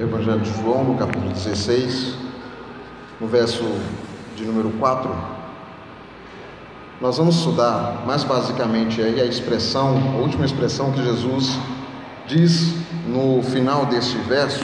Evangelho 0.00 0.38
de 0.38 0.62
João, 0.62 0.84
no 0.84 0.96
capítulo 0.96 1.28
16, 1.32 2.14
no 3.20 3.26
verso 3.26 3.64
de 4.36 4.44
número 4.44 4.70
4, 4.78 5.10
nós 7.00 7.18
vamos 7.18 7.38
estudar 7.38 8.04
mais 8.06 8.22
basicamente 8.22 9.02
aí 9.02 9.20
a 9.20 9.24
expressão, 9.24 10.00
a 10.14 10.18
última 10.18 10.44
expressão 10.44 10.92
que 10.92 11.02
Jesus 11.02 11.58
diz 12.28 12.76
no 13.08 13.42
final 13.42 13.86
deste 13.86 14.16
verso, 14.18 14.62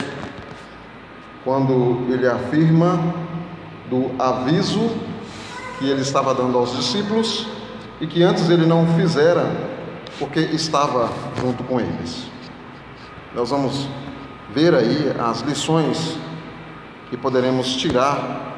quando 1.42 2.06
ele 2.08 2.28
afirma 2.28 2.96
do 3.90 4.12
aviso 4.22 4.88
que 5.80 5.90
ele 5.90 6.02
estava 6.02 6.32
dando 6.32 6.56
aos 6.56 6.76
discípulos 6.76 7.48
e 8.00 8.06
que 8.06 8.22
antes 8.22 8.48
ele 8.48 8.66
não 8.66 8.86
fizera, 8.94 9.50
porque 10.16 10.38
estava 10.38 11.10
junto 11.40 11.64
com 11.64 11.80
eles. 11.80 12.28
Nós 13.34 13.50
vamos 13.50 13.88
ver 14.54 14.72
aí 14.72 15.12
as 15.18 15.40
lições 15.40 16.16
que 17.10 17.16
poderemos 17.16 17.74
tirar 17.74 18.54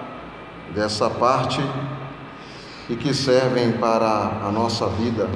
dessa 0.75 1.09
parte 1.09 1.61
e 2.91 2.95
que 2.95 3.15
servem 3.15 3.73
para 3.73 4.43
a 4.45 4.53
nossa 4.53 4.87
vida 4.89 5.27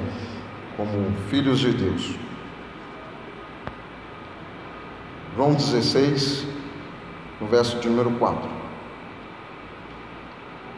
como 0.77 1.11
filhos 1.29 1.59
de 1.59 1.73
Deus. 1.73 2.15
João 5.35 5.53
16, 5.53 6.45
no 7.39 7.47
verso 7.47 7.79
de 7.79 7.89
número 7.89 8.11
4. 8.11 8.49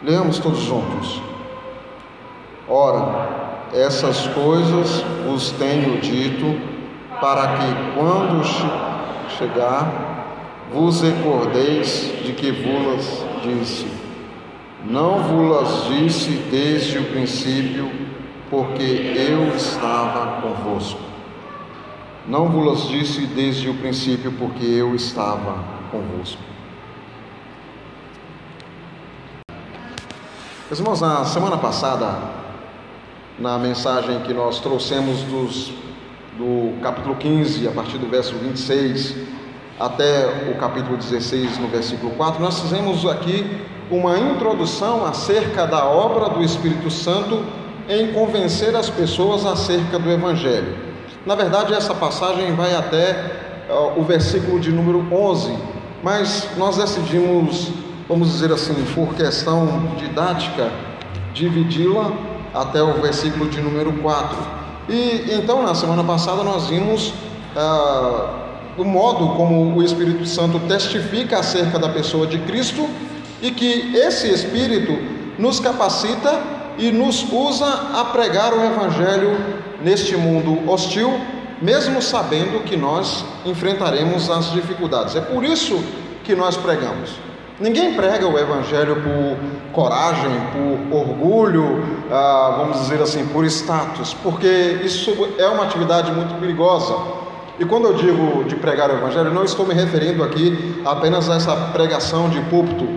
Leamos 0.02 0.40
todos 0.40 0.59
juntos. 0.59 1.21
Ora, 2.70 3.68
essas 3.73 4.27
coisas 4.27 5.04
vos 5.26 5.52
tenho 5.52 5.99
dito, 5.99 6.45
para 7.20 7.57
que 7.57 7.99
quando 7.99 8.43
chegar, 9.37 10.23
vos 10.71 11.01
recordeis 11.01 12.13
de 12.25 12.33
que 12.33 12.51
vos 12.51 13.23
disse. 13.43 13.87
Não 14.85 15.23
vos 15.23 15.87
disse 15.87 16.31
desde 16.51 16.98
o 16.99 17.05
princípio, 17.05 17.90
porque 18.49 18.84
eu 18.84 19.55
estava 19.55 20.41
convosco. 20.41 20.99
Não 22.27 22.48
vos 22.48 22.87
disse 22.90 23.25
desde 23.27 23.70
o 23.70 23.75
princípio, 23.75 24.31
porque 24.34 24.65
eu 24.65 24.95
estava 24.95 25.63
convosco. 25.91 26.41
Meus 30.70 30.79
irmãos, 30.79 31.01
na 31.01 31.25
semana 31.25 31.57
passada, 31.57 32.20
na 33.37 33.57
mensagem 33.59 34.21
que 34.21 34.34
nós 34.34 34.59
trouxemos 34.59 35.21
dos 35.23 35.73
do 36.37 36.81
capítulo 36.81 37.15
15, 37.15 37.67
a 37.67 37.71
partir 37.71 37.98
do 37.98 38.07
verso 38.07 38.35
26 38.35 39.15
até 39.79 40.49
o 40.49 40.55
capítulo 40.55 40.98
16, 40.98 41.57
no 41.57 41.67
versículo 41.67 42.12
4, 42.13 42.41
nós 42.41 42.59
fizemos 42.59 43.05
aqui 43.05 43.62
uma 43.91 44.17
introdução 44.17 45.05
acerca 45.05 45.67
da 45.67 45.85
obra 45.85 46.29
do 46.29 46.43
Espírito 46.43 46.90
Santo 46.90 47.43
em 47.90 48.13
convencer 48.13 48.75
as 48.75 48.90
pessoas 48.90 49.45
acerca 49.45 49.99
do 49.99 50.09
Evangelho. 50.09 50.75
Na 51.25 51.35
verdade, 51.35 51.73
essa 51.73 51.93
passagem 51.93 52.53
vai 52.55 52.73
até 52.75 53.65
uh, 53.70 53.99
o 53.99 54.03
versículo 54.03 54.59
de 54.59 54.71
número 54.71 55.05
11, 55.12 55.57
mas 56.01 56.49
nós 56.57 56.77
decidimos, 56.77 57.71
vamos 58.07 58.31
dizer 58.31 58.51
assim, 58.51 58.73
por 58.93 59.13
questão 59.15 59.95
didática, 59.97 60.71
dividi-la 61.34 62.12
até 62.53 62.81
o 62.81 62.93
versículo 63.01 63.49
de 63.49 63.62
número 63.62 63.91
4. 63.93 64.62
E 64.89 65.34
então, 65.34 65.63
na 65.63 65.73
semana 65.73 66.03
passada, 66.03 66.44
nós 66.44 66.67
vimos 66.67 67.13
ah, 67.56 68.44
o 68.78 68.84
modo 68.84 69.35
como 69.35 69.75
o 69.75 69.84
Espírito 69.84 70.25
Santo 70.25 70.59
testifica 70.67 71.40
acerca 71.40 71.79
da 71.79 71.90
pessoa 71.90 72.28
de 72.28 72.40
Cristo 72.40 72.88
e 73.41 73.51
que 73.51 73.95
esse 73.95 74.28
Espírito 74.28 74.97
nos 75.38 75.59
capacita 75.59 76.41
e 76.78 76.91
nos 76.91 77.25
usa 77.31 77.68
a 77.94 78.06
pregar 78.06 78.53
o 78.53 78.63
Evangelho 78.63 79.38
neste 79.81 80.16
mundo 80.16 80.69
hostil, 80.69 81.19
mesmo 81.62 82.02
sabendo 82.02 82.63
que 82.63 82.75
nós 82.75 83.24
enfrentaremos 83.46 84.29
as 84.29 84.52
dificuldades. 84.52 85.16
É 85.16 85.22
por 85.22 85.44
isso 85.44 85.84
que 86.24 86.35
nós 86.35 86.58
pregamos. 86.58 87.12
Ninguém 87.59 87.94
prega 87.94 88.28
o 88.28 88.38
Evangelho 88.38 88.96
por 88.96 89.38
coragem, 89.74 90.31
por 90.52 90.97
orgulho, 90.97 91.84
ah, 92.12 92.56
vamos 92.58 92.80
dizer 92.80 93.00
assim, 93.00 93.28
por 93.28 93.46
status, 93.46 94.16
porque 94.24 94.47
isso 94.84 95.16
é 95.38 95.47
uma 95.47 95.64
atividade 95.64 96.12
muito 96.12 96.34
perigosa. 96.40 96.96
E 97.59 97.66
quando 97.66 97.86
eu 97.86 97.94
digo 97.94 98.44
de 98.46 98.56
pregar 98.56 98.90
o 98.90 98.94
Evangelho, 98.94 99.31
não 99.31 99.44
estou 99.44 99.68
me 99.68 99.75
referindo 99.75 100.24
aqui 100.24 100.81
apenas 100.84 101.30
a 101.30 101.36
essa 101.36 101.56
pregação 101.72 102.28
de 102.28 102.41
púlpito. 102.41 102.88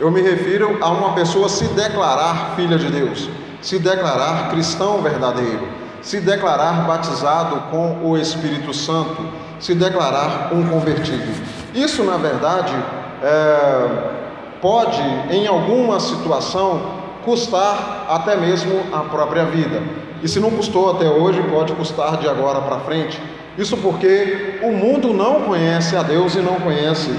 Eu 0.00 0.10
me 0.10 0.20
refiro 0.20 0.78
a 0.80 0.88
uma 0.88 1.12
pessoa 1.12 1.48
se 1.48 1.64
declarar 1.66 2.54
filha 2.56 2.76
de 2.76 2.90
Deus, 2.90 3.28
se 3.62 3.78
declarar 3.78 4.50
cristão 4.50 5.00
verdadeiro, 5.00 5.68
se 6.02 6.20
declarar 6.20 6.84
batizado 6.84 7.56
com 7.70 8.00
o 8.02 8.18
Espírito 8.18 8.74
Santo, 8.74 9.24
se 9.60 9.72
declarar 9.72 10.50
um 10.52 10.66
convertido. 10.66 11.32
Isso, 11.72 12.02
na 12.02 12.16
verdade, 12.16 12.74
é, 13.22 14.20
pode, 14.60 15.02
em 15.30 15.46
alguma 15.46 16.00
situação, 16.00 16.80
custar 17.24 18.06
até 18.08 18.36
mesmo 18.36 18.82
a 18.92 19.00
própria 19.00 19.44
vida. 19.44 19.82
E 20.22 20.28
se 20.28 20.38
não 20.38 20.50
custou 20.50 20.90
até 20.90 21.08
hoje, 21.08 21.42
pode 21.50 21.72
custar 21.72 22.18
de 22.18 22.28
agora 22.28 22.60
para 22.60 22.80
frente. 22.80 23.20
Isso 23.56 23.76
porque 23.78 24.58
o 24.62 24.72
mundo 24.72 25.12
não 25.12 25.42
conhece 25.42 25.96
a 25.96 26.02
Deus 26.02 26.34
e 26.34 26.38
não 26.38 26.56
conhece 26.56 27.14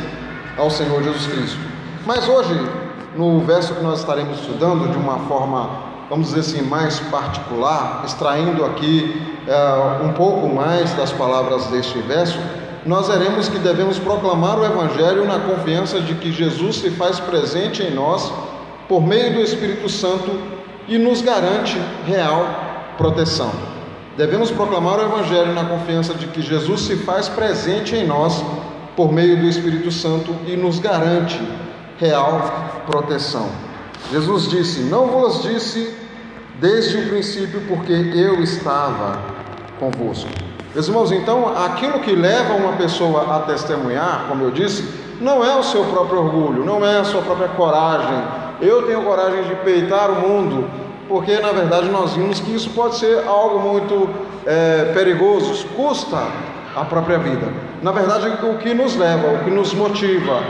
ao 0.58 0.70
Senhor 0.70 1.04
Jesus 1.04 1.28
Cristo. 1.28 1.60
Mas 2.06 2.28
hoje, 2.28 2.60
no 3.16 3.40
verso 3.42 3.76
que 3.76 3.84
nós 3.84 4.00
estaremos 4.00 4.40
estudando 4.40 4.90
de 4.92 4.98
uma 4.98 5.20
forma, 5.28 5.70
vamos 6.10 6.28
dizer 6.28 6.42
assim, 6.42 6.62
mais 6.62 7.00
particular, 7.00 8.04
extraindo 8.06 8.64
aqui 8.66 9.36
é, 9.48 10.04
um 10.04 10.14
pouco 10.14 10.48
mais 10.48 10.94
das 10.94 11.12
palavras 11.12 11.68
deste 11.68 12.00
verso, 12.00 12.40
nós 12.86 13.08
veremos 13.08 13.48
que 13.48 13.60
devemos 13.60 14.00
proclamar 14.00 14.60
o 14.60 14.66
Evangelho 14.66 15.26
na 15.26 15.40
confiança 15.40 16.02
de 16.02 16.16
que 16.16 16.32
Jesus 16.32 16.78
se 16.78 16.90
faz 16.92 17.20
presente 17.20 17.84
em 17.84 17.94
nós 17.94 18.32
por 18.88 19.02
meio 19.06 19.34
do 19.34 19.40
Espírito 19.40 19.88
Santo 19.88 20.32
e 20.88 20.98
nos 20.98 21.22
garante 21.22 21.80
real 22.06 22.94
proteção. 22.98 23.52
Devemos 24.18 24.52
proclamar 24.52 25.00
o 25.00 25.04
Evangelho 25.04 25.54
na 25.54 25.66
confiança 25.66 26.14
de 26.14 26.28
que 26.28 26.42
Jesus 26.42 26.82
se 26.82 26.96
faz 26.98 27.30
presente 27.30 27.96
em 27.96 28.06
nós 28.06 28.44
por 28.96 29.12
meio 29.12 29.40
do 29.40 29.48
Espírito 29.48 29.92
Santo 29.92 30.36
e 30.48 30.58
nos 30.58 30.80
garante 30.80 31.40
real 31.98 32.84
proteção. 32.88 33.50
Jesus 34.12 34.50
disse: 34.50 34.82
Não 34.82 35.08
vos 35.08 35.44
disse 35.44 35.96
desde 36.60 36.98
o 36.98 37.10
princípio, 37.10 37.62
porque 37.68 37.94
eu 37.94 38.44
estava 38.44 39.20
convosco. 39.80 40.51
Meus 40.74 40.88
irmãos, 40.88 41.12
então 41.12 41.54
aquilo 41.66 42.00
que 42.00 42.16
leva 42.16 42.54
uma 42.54 42.74
pessoa 42.74 43.36
a 43.36 43.40
testemunhar, 43.40 44.28
como 44.30 44.46
eu 44.46 44.52
disse, 44.52 44.88
não 45.20 45.44
é 45.44 45.54
o 45.54 45.64
seu 45.64 45.84
próprio 45.86 46.20
orgulho, 46.20 46.64
não 46.64 46.86
é 46.86 47.00
a 47.00 47.04
sua 47.04 47.22
própria 47.22 47.50
coragem. 47.50 48.24
Eu 48.62 48.84
tenho 48.84 49.04
coragem 49.04 49.44
de 49.44 49.56
peitar 49.56 50.10
o 50.10 50.22
mundo, 50.22 50.70
porque 51.10 51.38
na 51.40 51.52
verdade 51.52 51.90
nós 51.90 52.14
vimos 52.14 52.40
que 52.40 52.56
isso 52.56 52.70
pode 52.70 52.96
ser 52.96 53.28
algo 53.28 53.60
muito 53.60 54.10
é, 54.46 54.92
perigoso, 54.94 55.66
custa 55.76 56.26
a 56.74 56.86
própria 56.86 57.20
vida. 57.20 57.52
Na 57.82 57.92
verdade, 57.92 58.30
o 58.46 58.58
que 58.58 58.74
nos 58.74 58.96
leva, 58.96 59.28
o 59.28 59.44
que 59.44 59.50
nos 59.50 59.74
motiva 59.74 60.42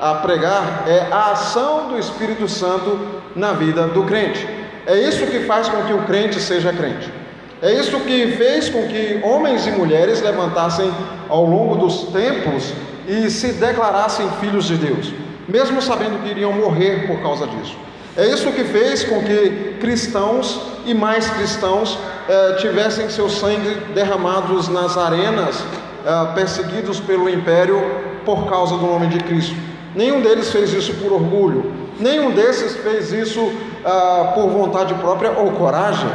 a 0.00 0.14
pregar 0.14 0.84
é 0.86 1.06
a 1.10 1.32
ação 1.32 1.88
do 1.88 1.98
Espírito 1.98 2.48
Santo 2.48 2.98
na 3.34 3.52
vida 3.52 3.88
do 3.88 4.04
crente. 4.04 4.48
É 4.86 4.96
isso 4.96 5.26
que 5.26 5.40
faz 5.40 5.68
com 5.68 5.82
que 5.82 5.92
o 5.92 6.02
crente 6.02 6.40
seja 6.40 6.72
crente. 6.72 7.12
É 7.62 7.72
isso 7.72 7.98
que 8.00 8.32
fez 8.36 8.68
com 8.68 8.86
que 8.86 9.20
homens 9.22 9.66
e 9.66 9.70
mulheres 9.70 10.20
levantassem 10.20 10.92
ao 11.28 11.44
longo 11.44 11.76
dos 11.76 12.04
tempos 12.12 12.72
e 13.08 13.30
se 13.30 13.52
declarassem 13.52 14.28
filhos 14.40 14.66
de 14.66 14.76
Deus, 14.76 15.12
mesmo 15.48 15.80
sabendo 15.80 16.22
que 16.22 16.30
iriam 16.30 16.52
morrer 16.52 17.06
por 17.06 17.20
causa 17.22 17.46
disso. 17.46 17.76
É 18.16 18.26
isso 18.26 18.50
que 18.52 18.64
fez 18.64 19.04
com 19.04 19.22
que 19.22 19.76
cristãos 19.80 20.60
e 20.84 20.92
mais 20.92 21.28
cristãos 21.30 21.98
eh, 22.28 22.56
tivessem 22.60 23.08
seu 23.08 23.28
sangue 23.28 23.74
derramados 23.94 24.68
nas 24.68 24.96
arenas, 24.96 25.56
eh, 26.04 26.34
perseguidos 26.34 27.00
pelo 27.00 27.28
império 27.28 27.78
por 28.24 28.48
causa 28.48 28.76
do 28.76 28.86
nome 28.86 29.06
de 29.06 29.18
Cristo. 29.20 29.54
Nenhum 29.94 30.20
deles 30.20 30.50
fez 30.50 30.74
isso 30.74 30.92
por 30.94 31.12
orgulho, 31.12 31.72
nenhum 31.98 32.32
desses 32.32 32.76
fez 32.76 33.12
isso 33.12 33.50
ah, 33.82 34.32
por 34.34 34.46
vontade 34.50 34.92
própria 34.94 35.30
ou 35.30 35.52
coragem. 35.52 36.10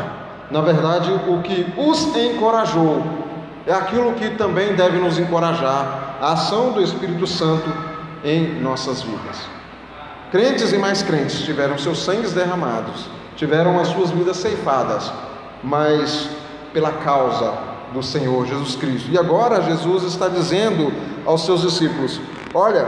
Na 0.52 0.60
verdade, 0.60 1.12
o 1.12 1.42
que 1.42 1.66
os 1.78 2.14
encorajou 2.16 3.02
é 3.66 3.74
aquilo 3.74 4.14
que 4.14 4.32
também 4.32 4.76
deve 4.76 4.98
nos 4.98 5.18
encorajar, 5.18 6.18
a 6.22 6.34
ação 6.34 6.72
do 6.72 6.82
Espírito 6.82 7.26
Santo 7.26 7.72
em 8.24 8.60
nossas 8.60 9.02
vidas. 9.02 9.48
Crentes 10.32 10.72
e 10.74 10.78
mais 10.78 11.02
crentes 11.02 11.42
tiveram 11.42 11.78
seus 11.78 12.00
sangues 12.04 12.34
derramados, 12.34 13.10
tiveram 13.36 13.80
as 13.80 13.90
suas 13.90 14.12
vidas 14.12 14.38
ceifadas, 14.38 15.12
mas 15.64 16.30
pela 16.74 16.92
causa 16.92 17.54
do 17.94 18.04
Senhor 18.04 18.46
Jesus 18.46 18.76
Cristo. 18.76 19.10
E 19.12 19.18
agora 19.18 19.62
Jesus 19.62 20.04
está 20.04 20.28
dizendo 20.28 20.92
aos 21.26 21.46
seus 21.46 21.62
discípulos: 21.62 22.20
Olha, 22.54 22.88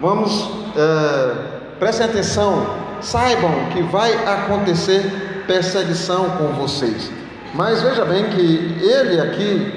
vamos, 0.00 0.50
é, 0.76 1.34
prestem 1.78 2.06
atenção, 2.06 2.66
saibam 3.00 3.50
que 3.72 3.82
vai 3.82 4.12
acontecer 4.24 5.35
perseguição 5.46 6.30
com 6.30 6.48
vocês. 6.54 7.10
Mas 7.54 7.82
veja 7.82 8.04
bem 8.04 8.24
que 8.30 8.76
ele 8.82 9.20
aqui, 9.20 9.72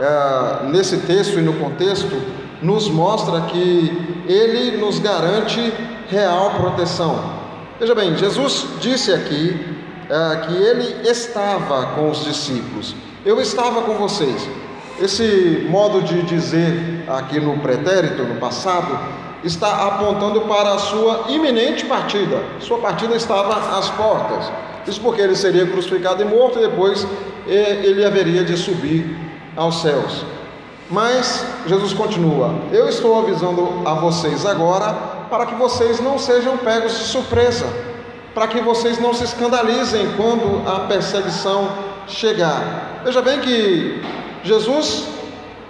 é, 0.00 0.66
nesse 0.66 0.98
texto 0.98 1.38
e 1.38 1.42
no 1.42 1.54
contexto, 1.54 2.20
nos 2.60 2.88
mostra 2.88 3.42
que 3.42 4.24
ele 4.26 4.78
nos 4.78 4.98
garante 4.98 5.72
real 6.08 6.50
proteção. 6.54 7.42
Veja 7.78 7.94
bem, 7.94 8.16
Jesus 8.16 8.66
disse 8.80 9.12
aqui 9.12 9.58
é, 10.08 10.36
que 10.46 10.54
ele 10.54 11.08
estava 11.08 11.86
com 11.94 12.10
os 12.10 12.24
discípulos. 12.24 12.94
Eu 13.24 13.40
estava 13.40 13.82
com 13.82 13.94
vocês. 13.94 14.48
Esse 15.00 15.66
modo 15.68 16.02
de 16.02 16.22
dizer 16.22 17.04
aqui 17.08 17.40
no 17.40 17.58
pretérito, 17.58 18.22
no 18.22 18.36
passado, 18.36 18.98
está 19.44 19.86
apontando 19.86 20.42
para 20.42 20.74
a 20.74 20.78
sua 20.78 21.24
iminente 21.28 21.84
partida. 21.86 22.42
Sua 22.60 22.78
partida 22.78 23.14
estava 23.16 23.78
às 23.78 23.88
portas. 23.90 24.50
Isso 24.86 25.00
porque 25.00 25.20
ele 25.20 25.36
seria 25.36 25.66
crucificado 25.66 26.22
e 26.22 26.24
morto 26.24 26.58
e 26.58 26.62
depois 26.62 27.06
ele 27.46 28.04
haveria 28.04 28.44
de 28.44 28.56
subir 28.56 29.16
aos 29.56 29.80
céus. 29.82 30.24
Mas 30.90 31.44
Jesus 31.66 31.92
continua: 31.92 32.54
Eu 32.72 32.88
estou 32.88 33.18
avisando 33.18 33.82
a 33.86 33.94
vocês 33.94 34.44
agora 34.44 34.92
para 35.30 35.46
que 35.46 35.54
vocês 35.54 36.00
não 36.00 36.18
sejam 36.18 36.58
pegos 36.58 36.98
de 36.98 37.04
surpresa, 37.04 37.66
para 38.34 38.46
que 38.46 38.60
vocês 38.60 38.98
não 38.98 39.14
se 39.14 39.24
escandalizem 39.24 40.12
quando 40.16 40.68
a 40.68 40.80
perseguição 40.80 41.70
chegar. 42.06 43.00
Veja 43.04 43.22
bem 43.22 43.40
que 43.40 44.02
Jesus 44.44 45.08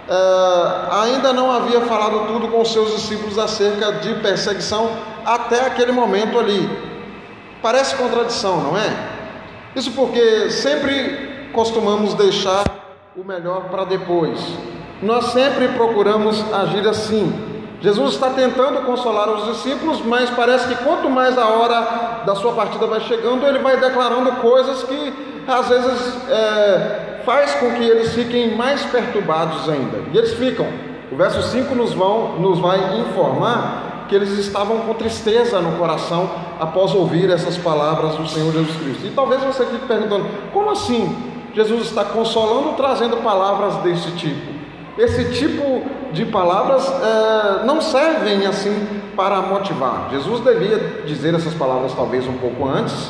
é, 0.09 1.03
ainda 1.03 1.31
não 1.31 1.49
havia 1.49 1.81
falado 1.81 2.27
tudo 2.27 2.49
com 2.49 2.65
seus 2.65 2.93
discípulos 2.93 3.39
acerca 3.39 3.93
de 3.93 4.15
perseguição 4.15 4.89
até 5.25 5.65
aquele 5.65 5.91
momento 5.91 6.37
ali. 6.37 6.69
Parece 7.63 7.95
contradição, 7.95 8.61
não 8.61 8.77
é? 8.77 8.93
Isso 9.73 9.91
porque 9.91 10.49
sempre 10.49 11.49
costumamos 11.53 12.13
deixar 12.13 12.65
o 13.15 13.23
melhor 13.23 13.69
para 13.69 13.85
depois. 13.85 14.37
Nós 15.01 15.27
sempre 15.27 15.69
procuramos 15.69 16.43
agir 16.53 16.85
assim. 16.85 17.31
Jesus 17.79 18.15
está 18.15 18.31
tentando 18.31 18.85
consolar 18.85 19.29
os 19.29 19.45
discípulos, 19.45 20.01
mas 20.05 20.29
parece 20.29 20.67
que 20.67 20.83
quanto 20.83 21.09
mais 21.09 21.37
a 21.37 21.47
hora 21.47 22.23
da 22.25 22.35
sua 22.35 22.51
partida 22.51 22.85
vai 22.85 22.99
chegando, 22.99 23.45
ele 23.47 23.59
vai 23.59 23.77
declarando 23.77 24.29
coisas 24.41 24.83
que 24.83 25.13
às 25.47 25.69
vezes 25.69 26.17
é, 26.29 27.21
faz 27.25 27.55
com 27.55 27.71
que 27.75 27.83
eles 27.83 28.13
fiquem 28.13 28.57
mais 28.57 28.85
perturbados 28.87 29.69
ainda. 29.69 29.99
E 30.13 30.17
eles 30.17 30.33
ficam. 30.33 30.67
O 31.09 31.15
verso 31.15 31.41
5 31.41 31.73
nos, 31.75 31.93
vão, 31.93 32.39
nos 32.39 32.59
vai 32.59 32.99
informar 32.99 33.92
que 34.13 34.17
eles 34.17 34.37
estavam 34.37 34.81
com 34.81 34.93
tristeza 34.93 35.59
no 35.59 35.75
coração 35.75 36.29
após 36.59 36.93
ouvir 36.93 37.31
essas 37.31 37.57
palavras 37.57 38.15
do 38.15 38.27
Senhor 38.27 38.53
Jesus 38.53 38.75
Cristo. 38.77 39.07
E 39.07 39.09
talvez 39.09 39.41
você 39.41 39.65
fique 39.65 39.87
perguntando: 39.87 40.27
como 40.53 40.69
assim 40.69 41.17
Jesus 41.55 41.87
está 41.87 42.05
consolando, 42.05 42.73
trazendo 42.77 43.17
palavras 43.17 43.77
desse 43.77 44.11
tipo? 44.11 44.53
Esse 44.99 45.31
tipo 45.31 45.81
de 46.11 46.27
palavras 46.27 46.87
é, 46.87 47.65
não 47.65 47.81
servem 47.81 48.45
assim 48.45 48.87
para 49.15 49.41
motivar. 49.41 50.09
Jesus 50.11 50.43
devia 50.43 51.01
dizer 51.07 51.33
essas 51.33 51.55
palavras 51.55 51.91
talvez 51.95 52.27
um 52.27 52.33
pouco 52.33 52.67
antes 52.67 53.09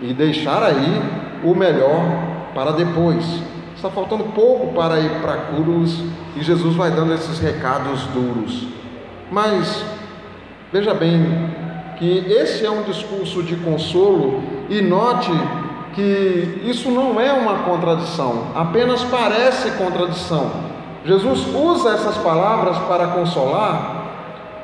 e 0.00 0.12
deixar 0.12 0.64
aí 0.64 1.02
o 1.44 1.54
melhor 1.54 2.02
para 2.52 2.72
depois. 2.72 3.24
Está 3.76 3.88
faltando 3.88 4.24
pouco 4.24 4.74
para 4.74 4.98
ir 4.98 5.20
para 5.20 5.36
cruz 5.36 6.02
e 6.34 6.42
Jesus 6.42 6.74
vai 6.74 6.90
dando 6.90 7.14
esses 7.14 7.38
recados 7.38 8.02
duros. 8.06 8.66
Mas 9.30 9.84
veja 10.72 10.94
bem 10.94 11.50
que 11.98 12.18
esse 12.32 12.64
é 12.64 12.70
um 12.70 12.82
discurso 12.82 13.42
de 13.42 13.56
consolo 13.56 14.42
e 14.70 14.80
note 14.80 15.30
que 15.94 16.62
isso 16.64 16.90
não 16.90 17.20
é 17.20 17.32
uma 17.32 17.64
contradição, 17.64 18.48
apenas 18.54 19.04
parece 19.04 19.70
contradição. 19.72 20.50
Jesus 21.04 21.46
usa 21.54 21.90
essas 21.90 22.16
palavras 22.18 22.78
para 22.88 23.08
consolar 23.08 24.02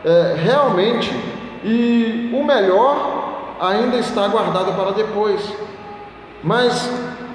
é, 0.05 0.37
realmente 0.43 1.13
e 1.63 2.31
o 2.33 2.43
melhor 2.45 3.57
ainda 3.61 3.97
está 3.97 4.27
guardado 4.29 4.73
para 4.75 4.93
depois. 4.93 5.41
Mas 6.43 6.91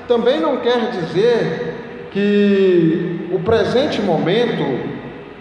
também 0.07 0.39
não 0.39 0.57
quer 0.57 0.89
dizer 0.91 2.09
que 2.11 3.29
o 3.31 3.39
presente 3.39 4.01
momento, 4.01 4.63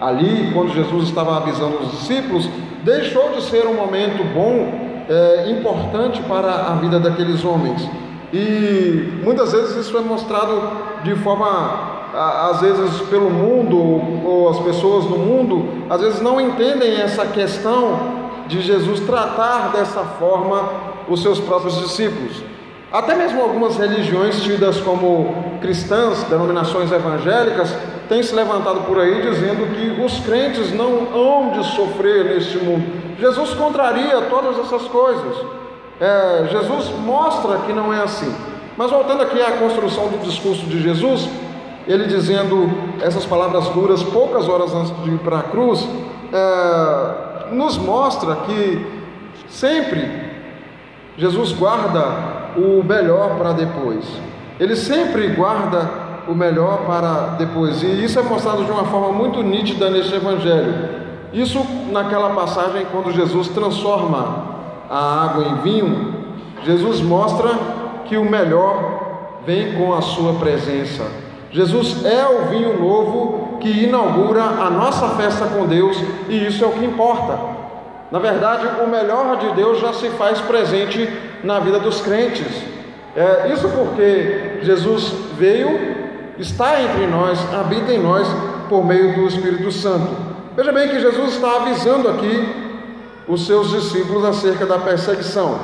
ali, 0.03 0.51
quando 0.53 0.73
Jesus 0.73 1.05
estava 1.07 1.37
avisando 1.37 1.77
os 1.81 1.91
discípulos, 1.91 2.49
deixou 2.83 3.29
de 3.31 3.43
ser 3.43 3.65
um 3.65 3.73
momento 3.73 4.23
bom, 4.33 4.83
é, 5.09 5.49
importante 5.49 6.21
para 6.23 6.49
a 6.49 6.75
vida 6.75 6.99
daqueles 6.99 7.43
homens. 7.43 7.89
E 8.31 9.21
muitas 9.23 9.51
vezes 9.51 9.85
isso 9.85 9.97
é 9.97 10.01
mostrado 10.01 10.61
de 11.03 11.15
forma, 11.15 12.11
às 12.13 12.61
vezes 12.61 13.01
pelo 13.09 13.29
mundo, 13.29 13.77
ou 14.27 14.49
as 14.49 14.59
pessoas 14.59 15.05
no 15.05 15.17
mundo, 15.17 15.85
às 15.89 16.01
vezes 16.01 16.21
não 16.21 16.41
entendem 16.41 16.99
essa 16.99 17.25
questão 17.25 18.23
de 18.47 18.61
Jesus 18.61 18.99
tratar 19.01 19.71
dessa 19.71 20.01
forma 20.19 20.69
os 21.07 21.21
seus 21.21 21.39
próprios 21.39 21.77
discípulos. 21.77 22.43
Até 22.91 23.15
mesmo 23.15 23.41
algumas 23.41 23.77
religiões 23.77 24.41
tidas 24.41 24.79
como 24.79 25.33
cristãs, 25.61 26.23
denominações 26.23 26.91
evangélicas, 26.91 27.75
têm 28.13 28.21
se 28.21 28.35
levantado 28.35 28.81
por 28.81 28.99
aí 28.99 29.23
dizendo 29.23 29.73
que 29.73 29.99
os 29.99 30.19
crentes 30.19 30.71
não 30.71 31.07
hão 31.15 31.49
de 31.53 31.65
sofrer 31.75 32.25
neste 32.25 32.59
mundo. 32.59 32.85
Jesus 33.19 33.55
contraria 33.55 34.21
todas 34.29 34.59
essas 34.59 34.83
coisas. 34.83 35.35
É, 35.99 36.47
Jesus 36.51 36.91
mostra 36.99 37.57
que 37.65 37.73
não 37.73 37.91
é 37.91 38.03
assim. 38.03 38.31
Mas 38.77 38.91
voltando 38.91 39.23
aqui 39.23 39.41
à 39.41 39.53
construção 39.53 40.09
do 40.09 40.23
discurso 40.23 40.63
de 40.67 40.79
Jesus, 40.79 41.27
ele 41.87 42.05
dizendo 42.05 42.69
essas 43.01 43.25
palavras 43.25 43.67
duras 43.69 44.03
poucas 44.03 44.47
horas 44.47 44.71
antes 44.75 44.95
de 45.03 45.09
ir 45.09 45.17
para 45.17 45.39
a 45.39 45.43
cruz, 45.43 45.87
é, 46.31 47.51
nos 47.51 47.79
mostra 47.79 48.35
que 48.45 48.85
sempre 49.47 50.07
Jesus 51.17 51.51
guarda 51.51 52.03
o 52.57 52.83
melhor 52.83 53.37
para 53.37 53.53
depois. 53.53 54.05
Ele 54.59 54.75
sempre 54.75 55.29
guarda 55.29 56.02
o 56.27 56.33
melhor 56.33 56.85
para 56.85 57.35
depois. 57.37 57.81
E 57.83 58.03
isso 58.03 58.19
é 58.19 58.23
mostrado 58.23 58.63
de 58.63 58.71
uma 58.71 58.85
forma 58.85 59.11
muito 59.11 59.41
nítida 59.41 59.89
neste 59.89 60.15
Evangelho. 60.15 60.73
Isso 61.33 61.65
naquela 61.91 62.29
passagem 62.29 62.85
quando 62.91 63.11
Jesus 63.11 63.47
transforma 63.49 64.53
a 64.89 65.23
água 65.23 65.43
em 65.45 65.55
vinho, 65.61 66.13
Jesus 66.63 67.01
mostra 67.01 67.49
que 68.05 68.17
o 68.17 68.29
melhor 68.29 69.41
vem 69.45 69.73
com 69.73 69.93
a 69.93 70.01
sua 70.01 70.33
presença. 70.35 71.03
Jesus 71.51 72.03
é 72.05 72.25
o 72.25 72.49
vinho 72.49 72.79
novo 72.79 73.57
que 73.59 73.85
inaugura 73.85 74.43
a 74.43 74.69
nossa 74.69 75.09
festa 75.09 75.45
com 75.45 75.65
Deus 75.65 75.97
e 76.29 76.47
isso 76.47 76.63
é 76.63 76.67
o 76.67 76.71
que 76.71 76.85
importa. 76.85 77.39
Na 78.11 78.19
verdade, 78.19 78.67
o 78.83 78.87
melhor 78.87 79.37
de 79.37 79.51
Deus 79.53 79.79
já 79.79 79.93
se 79.93 80.09
faz 80.11 80.39
presente 80.41 81.09
na 81.43 81.59
vida 81.59 81.79
dos 81.79 82.01
crentes. 82.01 82.63
É, 83.15 83.51
isso 83.53 83.67
porque 83.69 84.59
Jesus 84.63 85.13
veio, 85.37 85.92
está 86.37 86.81
entre 86.81 87.07
nós, 87.07 87.39
habita 87.53 87.91
em 87.93 87.99
nós 87.99 88.27
por 88.69 88.85
meio 88.85 89.15
do 89.15 89.27
Espírito 89.27 89.71
Santo. 89.71 90.15
Veja 90.55 90.71
bem 90.71 90.89
que 90.89 90.99
Jesus 90.99 91.33
está 91.33 91.57
avisando 91.57 92.09
aqui 92.09 92.63
os 93.27 93.45
seus 93.45 93.69
discípulos 93.69 94.25
acerca 94.25 94.65
da 94.65 94.79
perseguição. 94.79 95.59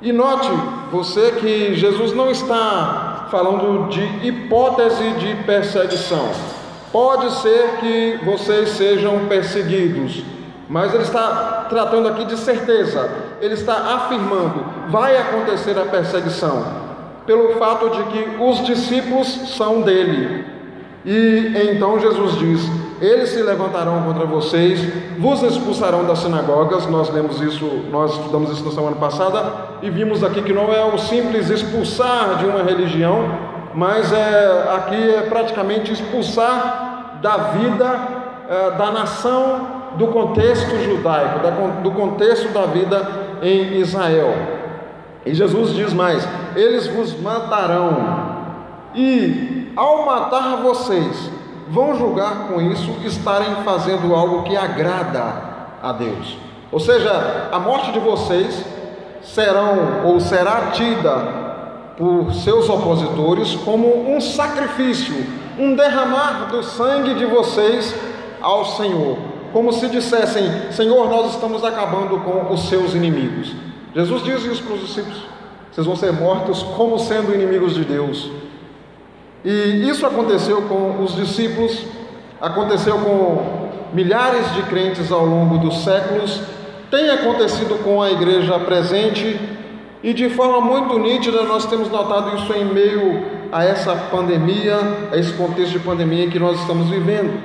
E 0.00 0.12
note 0.12 0.48
você 0.92 1.32
que 1.32 1.74
Jesus 1.74 2.12
não 2.14 2.30
está 2.30 3.26
falando 3.30 3.88
de 3.88 4.26
hipótese 4.26 5.10
de 5.12 5.34
perseguição. 5.44 6.30
Pode 6.92 7.30
ser 7.42 7.76
que 7.80 8.20
vocês 8.24 8.70
sejam 8.70 9.26
perseguidos, 9.26 10.22
mas 10.68 10.94
ele 10.94 11.02
está 11.02 11.66
tratando 11.68 12.08
aqui 12.08 12.24
de 12.24 12.36
certeza, 12.36 13.10
ele 13.40 13.54
está 13.54 13.74
afirmando: 13.96 14.64
vai 14.88 15.16
acontecer 15.18 15.78
a 15.78 15.84
perseguição, 15.84 16.64
pelo 17.28 17.56
fato 17.58 17.90
de 17.90 18.02
que 18.04 18.42
os 18.42 18.64
discípulos 18.64 19.54
são 19.54 19.82
dele. 19.82 20.46
E 21.04 21.52
então 21.70 22.00
Jesus 22.00 22.38
diz: 22.38 22.62
Eles 23.02 23.28
se 23.28 23.42
levantarão 23.42 24.02
contra 24.02 24.24
vocês, 24.24 24.80
vos 25.18 25.42
expulsarão 25.42 26.06
das 26.06 26.20
sinagogas. 26.20 26.86
Nós 26.86 27.10
lemos 27.10 27.38
isso, 27.42 27.66
nós 27.90 28.12
estudamos 28.14 28.50
isso 28.50 28.64
na 28.64 28.70
semana 28.70 28.96
passada 28.96 29.44
e 29.82 29.90
vimos 29.90 30.24
aqui 30.24 30.40
que 30.40 30.54
não 30.54 30.72
é 30.72 30.82
o 30.82 30.96
simples 30.96 31.50
expulsar 31.50 32.38
de 32.38 32.46
uma 32.46 32.62
religião, 32.62 33.28
mas 33.74 34.10
é 34.10 34.72
aqui 34.74 35.14
é 35.14 35.26
praticamente 35.28 35.92
expulsar 35.92 37.18
da 37.20 37.36
vida 37.36 37.98
é, 38.48 38.70
da 38.70 38.90
nação 38.90 39.66
do 39.98 40.06
contexto 40.06 40.74
judaico, 40.82 41.40
do 41.82 41.90
contexto 41.90 42.48
da 42.54 42.62
vida 42.62 43.06
em 43.42 43.74
Israel. 43.74 44.57
E 45.28 45.34
Jesus 45.34 45.74
diz 45.74 45.92
mais: 45.92 46.26
eles 46.56 46.86
vos 46.86 47.20
matarão, 47.20 47.98
e 48.94 49.70
ao 49.76 50.06
matar 50.06 50.56
vocês, 50.62 51.30
vão 51.68 51.94
julgar 51.98 52.48
com 52.48 52.58
isso 52.62 52.96
estarem 53.04 53.56
fazendo 53.62 54.14
algo 54.14 54.44
que 54.44 54.56
agrada 54.56 55.34
a 55.82 55.92
Deus. 55.92 56.38
Ou 56.72 56.80
seja, 56.80 57.50
a 57.52 57.58
morte 57.58 57.92
de 57.92 57.98
vocês 57.98 58.64
serão 59.22 60.06
ou 60.06 60.18
será 60.18 60.70
tida 60.72 61.14
por 61.98 62.32
seus 62.32 62.66
opositores 62.70 63.54
como 63.56 64.10
um 64.10 64.22
sacrifício, 64.22 65.14
um 65.58 65.74
derramar 65.74 66.48
do 66.50 66.62
sangue 66.62 67.14
de 67.14 67.26
vocês 67.26 67.94
ao 68.40 68.64
Senhor, 68.64 69.18
como 69.52 69.74
se 69.74 69.88
dissessem: 69.88 70.72
Senhor, 70.72 71.10
nós 71.10 71.34
estamos 71.34 71.62
acabando 71.62 72.18
com 72.20 72.50
os 72.50 72.66
seus 72.66 72.94
inimigos. 72.94 73.67
Jesus 73.98 74.22
diz 74.22 74.44
isso 74.44 74.62
para 74.62 74.74
os 74.74 74.80
discípulos: 74.82 75.24
vocês 75.72 75.84
vão 75.84 75.96
ser 75.96 76.12
mortos 76.12 76.62
como 76.62 77.00
sendo 77.00 77.34
inimigos 77.34 77.74
de 77.74 77.84
Deus. 77.84 78.30
E 79.44 79.88
isso 79.88 80.06
aconteceu 80.06 80.62
com 80.62 81.02
os 81.02 81.16
discípulos, 81.16 81.84
aconteceu 82.40 82.96
com 82.96 83.68
milhares 83.92 84.54
de 84.54 84.62
crentes 84.62 85.10
ao 85.10 85.26
longo 85.26 85.58
dos 85.58 85.82
séculos, 85.82 86.40
tem 86.92 87.10
acontecido 87.10 87.82
com 87.82 88.00
a 88.00 88.12
igreja 88.12 88.56
presente 88.60 89.36
e 90.00 90.14
de 90.14 90.30
forma 90.30 90.60
muito 90.60 90.96
nítida 90.96 91.42
nós 91.42 91.66
temos 91.66 91.90
notado 91.90 92.36
isso 92.36 92.52
em 92.52 92.66
meio 92.66 93.24
a 93.50 93.64
essa 93.64 93.96
pandemia, 94.12 94.76
a 95.10 95.16
esse 95.16 95.32
contexto 95.32 95.72
de 95.72 95.80
pandemia 95.80 96.30
que 96.30 96.38
nós 96.38 96.60
estamos 96.60 96.88
vivendo. 96.88 97.36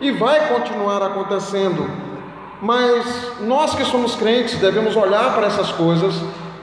E 0.00 0.10
vai 0.12 0.48
continuar 0.48 1.02
acontecendo. 1.02 2.09
Mas 2.62 3.04
nós 3.40 3.74
que 3.74 3.84
somos 3.84 4.14
crentes 4.14 4.56
devemos 4.56 4.94
olhar 4.96 5.34
para 5.34 5.46
essas 5.46 5.70
coisas, 5.72 6.14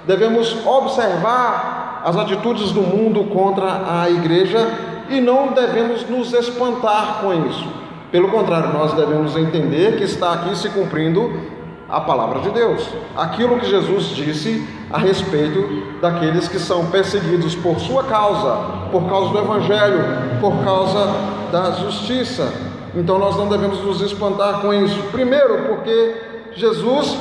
devemos 0.06 0.56
observar 0.66 2.02
as 2.06 2.16
atitudes 2.16 2.72
do 2.72 2.82
mundo 2.82 3.26
contra 3.26 4.02
a 4.02 4.10
igreja 4.10 4.68
e 5.10 5.20
não 5.20 5.54
devemos 5.54 6.08
nos 6.08 6.34
espantar 6.34 7.20
com 7.22 7.34
isso. 7.48 7.68
Pelo 8.12 8.30
contrário, 8.30 8.72
nós 8.72 8.94
devemos 8.94 9.36
entender 9.36 9.98
que 9.98 10.04
está 10.04 10.34
aqui 10.34 10.56
se 10.56 10.70
cumprindo 10.70 11.58
a 11.90 12.02
palavra 12.02 12.40
de 12.40 12.50
Deus, 12.52 12.88
aquilo 13.16 13.60
que 13.60 13.70
Jesus 13.70 14.08
disse 14.08 14.66
a 14.92 14.98
respeito 14.98 16.00
daqueles 16.02 16.48
que 16.48 16.60
são 16.60 16.88
perseguidos 16.88 17.56
por 17.56 17.80
sua 17.80 18.04
causa, 18.04 18.90
por 18.92 19.08
causa 19.10 19.32
do 19.32 19.40
Evangelho, 19.40 20.04
por 20.40 20.64
causa 20.64 21.14
da 21.52 21.72
justiça. 21.72 22.54
Então 22.98 23.20
nós 23.20 23.38
não 23.38 23.48
devemos 23.48 23.80
nos 23.84 24.02
espantar 24.02 24.62
com 24.62 24.74
isso. 24.74 25.02
Primeiro, 25.12 25.68
porque 25.68 26.16
Jesus 26.56 27.16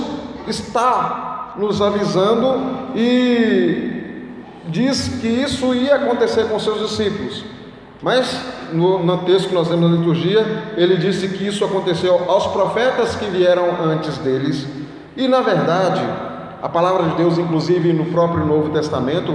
está 0.48 1.54
nos 1.58 1.82
avisando 1.82 2.88
e 2.94 3.96
diz 4.68 5.08
que 5.20 5.28
isso 5.28 5.74
ia 5.74 5.96
acontecer 5.96 6.48
com 6.48 6.58
seus 6.58 6.80
discípulos. 6.80 7.44
Mas 8.02 8.40
no, 8.72 9.04
no, 9.04 9.18
texto 9.18 9.48
que 9.48 9.54
nós 9.54 9.68
temos 9.68 9.90
na 9.90 9.96
liturgia, 9.96 10.44
ele 10.76 10.96
disse 10.96 11.28
que 11.28 11.46
isso 11.46 11.64
aconteceu 11.64 12.24
aos 12.28 12.46
profetas 12.48 13.14
que 13.16 13.26
vieram 13.26 13.68
antes 13.84 14.16
deles. 14.18 14.66
E 15.16 15.28
na 15.28 15.40
verdade, 15.40 16.02
a 16.62 16.68
palavra 16.68 17.10
de 17.10 17.16
Deus, 17.16 17.38
inclusive 17.38 17.92
no 17.92 18.06
próprio 18.06 18.44
Novo 18.44 18.70
Testamento, 18.70 19.32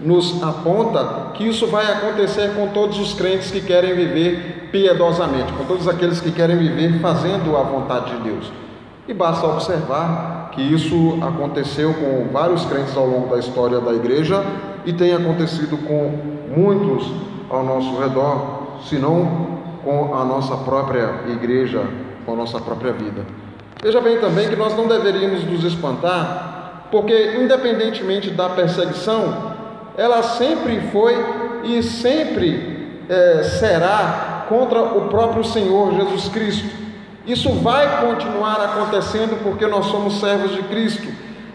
nos 0.00 0.42
aponta 0.42 1.32
que 1.34 1.46
isso 1.46 1.66
vai 1.66 1.90
acontecer 1.90 2.54
com 2.54 2.68
todos 2.68 2.98
os 2.98 3.14
crentes 3.14 3.50
que 3.50 3.60
querem 3.60 3.94
viver 3.94 4.68
piedosamente, 4.70 5.52
com 5.52 5.64
todos 5.64 5.86
aqueles 5.88 6.20
que 6.20 6.32
querem 6.32 6.56
viver 6.56 7.00
fazendo 7.00 7.56
a 7.56 7.62
vontade 7.62 8.16
de 8.16 8.22
Deus. 8.22 8.50
E 9.06 9.14
basta 9.14 9.46
observar 9.46 10.50
que 10.52 10.62
isso 10.62 11.18
aconteceu 11.20 11.92
com 11.94 12.32
vários 12.32 12.64
crentes 12.64 12.96
ao 12.96 13.06
longo 13.06 13.28
da 13.28 13.38
história 13.38 13.80
da 13.80 13.92
igreja 13.92 14.42
e 14.84 14.92
tem 14.92 15.12
acontecido 15.12 15.76
com 15.78 16.12
muitos 16.56 17.10
ao 17.50 17.64
nosso 17.64 17.98
redor 17.98 18.78
senão 18.88 19.54
com 19.84 20.14
a 20.14 20.24
nossa 20.24 20.56
própria 20.56 21.10
igreja, 21.28 21.86
com 22.24 22.32
a 22.32 22.36
nossa 22.36 22.58
própria 22.58 22.92
vida. 22.92 23.22
Veja 23.82 24.00
bem 24.00 24.18
também 24.18 24.48
que 24.48 24.56
nós 24.56 24.74
não 24.76 24.86
deveríamos 24.86 25.44
nos 25.44 25.62
espantar, 25.62 26.88
porque 26.90 27.36
independentemente 27.38 28.30
da 28.30 28.48
perseguição, 28.48 29.53
ela 29.96 30.22
sempre 30.22 30.80
foi 30.92 31.14
e 31.64 31.82
sempre 31.82 33.02
é, 33.08 33.42
será 33.42 34.46
contra 34.48 34.80
o 34.82 35.08
próprio 35.08 35.44
Senhor 35.44 35.94
Jesus 35.94 36.28
Cristo. 36.28 36.68
Isso 37.26 37.50
vai 37.52 38.00
continuar 38.00 38.60
acontecendo 38.60 39.42
porque 39.42 39.66
nós 39.66 39.86
somos 39.86 40.20
servos 40.20 40.52
de 40.52 40.62
Cristo. 40.64 41.06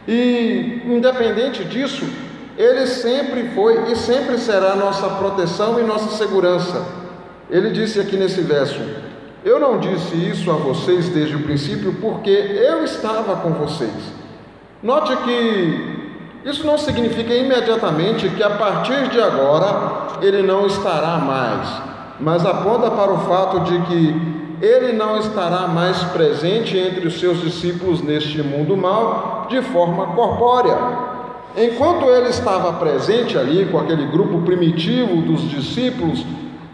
E 0.07 0.81
independente 0.85 1.63
disso, 1.63 2.05
ele 2.57 2.87
sempre 2.87 3.49
foi 3.49 3.91
e 3.91 3.95
sempre 3.95 4.37
será 4.37 4.75
nossa 4.75 5.07
proteção 5.09 5.79
e 5.79 5.83
nossa 5.83 6.17
segurança. 6.17 6.83
Ele 7.49 7.69
disse 7.69 7.99
aqui 7.99 8.17
nesse 8.17 8.41
verso: 8.41 8.79
Eu 9.43 9.59
não 9.59 9.79
disse 9.79 10.15
isso 10.15 10.49
a 10.49 10.55
vocês 10.55 11.09
desde 11.09 11.35
o 11.35 11.43
princípio 11.43 11.93
porque 12.01 12.31
eu 12.31 12.83
estava 12.83 13.35
com 13.37 13.51
vocês. 13.51 13.91
Note 14.81 15.15
que 15.17 15.98
isso 16.45 16.65
não 16.65 16.77
significa 16.77 17.33
imediatamente 17.33 18.29
que 18.29 18.41
a 18.41 18.51
partir 18.51 19.09
de 19.09 19.19
agora 19.19 20.19
ele 20.21 20.41
não 20.41 20.65
estará 20.65 21.17
mais, 21.17 21.67
mas 22.19 22.45
aponta 22.45 22.89
para 22.91 23.11
o 23.11 23.19
fato 23.19 23.59
de 23.61 23.79
que 23.81 24.39
ele 24.61 24.93
não 24.93 25.17
estará 25.17 25.67
mais 25.67 25.97
presente 26.05 26.77
entre 26.77 27.07
os 27.07 27.19
seus 27.19 27.41
discípulos 27.41 28.01
neste 28.01 28.41
mundo 28.41 28.75
mal 28.75 29.47
de 29.49 29.61
forma 29.61 30.07
corpórea. 30.07 30.77
Enquanto 31.57 32.05
ele 32.05 32.29
estava 32.29 32.73
presente 32.73 33.37
ali 33.37 33.65
com 33.65 33.79
aquele 33.79 34.05
grupo 34.07 34.41
primitivo 34.41 35.21
dos 35.21 35.49
discípulos, 35.49 36.25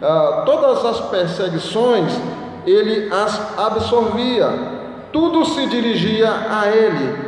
ah, 0.02 0.42
todas 0.44 0.84
as 0.84 1.00
perseguições 1.08 2.12
ele 2.66 3.08
as 3.12 3.58
absorvia, 3.58 4.48
tudo 5.12 5.44
se 5.44 5.66
dirigia 5.66 6.28
a 6.28 6.68
ele, 6.68 7.25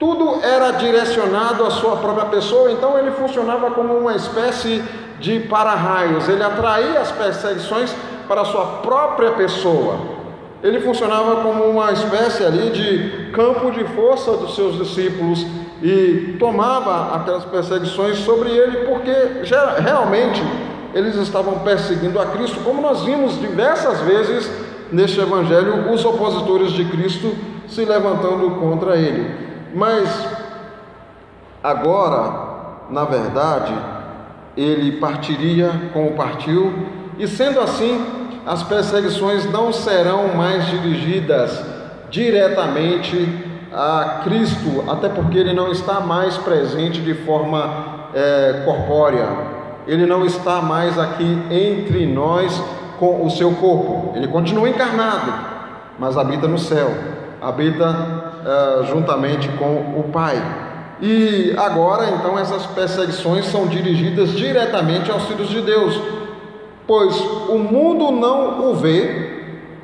tudo 0.00 0.42
era 0.42 0.70
direcionado 0.72 1.62
à 1.62 1.70
sua 1.70 1.96
própria 1.96 2.24
pessoa, 2.24 2.72
então 2.72 2.98
ele 2.98 3.10
funcionava 3.10 3.70
como 3.72 3.98
uma 3.98 4.16
espécie 4.16 4.82
de 5.20 5.40
para-raios, 5.40 6.26
ele 6.26 6.42
atraía 6.42 7.00
as 7.00 7.12
perseguições 7.12 7.94
para 8.26 8.40
a 8.40 8.44
sua 8.46 8.64
própria 8.80 9.32
pessoa. 9.32 10.18
Ele 10.62 10.80
funcionava 10.80 11.42
como 11.42 11.64
uma 11.64 11.92
espécie 11.92 12.42
ali 12.44 12.70
de 12.70 13.30
campo 13.32 13.70
de 13.70 13.84
força 13.94 14.32
dos 14.32 14.54
seus 14.54 14.78
discípulos 14.78 15.46
e 15.82 16.36
tomava 16.38 17.16
aquelas 17.16 17.44
perseguições 17.44 18.18
sobre 18.18 18.50
ele, 18.50 18.86
porque 18.86 19.12
realmente 19.82 20.42
eles 20.94 21.14
estavam 21.16 21.58
perseguindo 21.58 22.18
a 22.18 22.26
Cristo, 22.26 22.60
como 22.64 22.80
nós 22.80 23.02
vimos 23.02 23.38
diversas 23.38 24.00
vezes 24.00 24.50
neste 24.90 25.20
Evangelho, 25.20 25.92
os 25.92 26.04
opositores 26.04 26.72
de 26.72 26.86
Cristo 26.86 27.34
se 27.68 27.84
levantando 27.84 28.50
contra 28.58 28.96
ele. 28.96 29.49
Mas 29.74 30.08
agora, 31.62 32.86
na 32.90 33.04
verdade, 33.04 33.72
ele 34.56 34.92
partiria 35.00 35.70
como 35.92 36.12
partiu, 36.12 36.72
e 37.18 37.26
sendo 37.28 37.60
assim, 37.60 38.04
as 38.46 38.62
perseguições 38.62 39.50
não 39.50 39.72
serão 39.72 40.34
mais 40.34 40.66
dirigidas 40.66 41.64
diretamente 42.10 43.28
a 43.72 44.20
Cristo, 44.24 44.84
até 44.90 45.08
porque 45.08 45.38
ele 45.38 45.52
não 45.52 45.70
está 45.70 46.00
mais 46.00 46.36
presente 46.36 47.00
de 47.00 47.14
forma 47.14 48.08
é, 48.12 48.62
corpórea 48.64 49.60
ele 49.86 50.06
não 50.06 50.24
está 50.24 50.60
mais 50.60 50.98
aqui 50.98 51.38
entre 51.50 52.06
nós 52.06 52.62
com 52.98 53.24
o 53.24 53.30
seu 53.30 53.52
corpo. 53.54 54.12
Ele 54.14 54.28
continua 54.28 54.68
encarnado, 54.68 55.32
mas 55.98 56.16
habita 56.16 56.46
no 56.46 56.58
céu, 56.58 56.94
habita 57.40 58.19
uh, 58.40 58.84
juntamente 58.84 59.48
com 59.50 59.98
o 59.98 60.10
Pai. 60.12 60.36
E 61.00 61.54
agora, 61.56 62.10
então, 62.10 62.38
essas 62.38 62.66
perseguições 62.66 63.46
são 63.46 63.66
dirigidas 63.66 64.32
diretamente 64.32 65.10
aos 65.10 65.24
filhos 65.24 65.48
de 65.48 65.62
Deus, 65.62 65.98
pois 66.86 67.18
o 67.48 67.58
mundo 67.58 68.10
não 68.10 68.70
o 68.70 68.74
vê. 68.74 69.30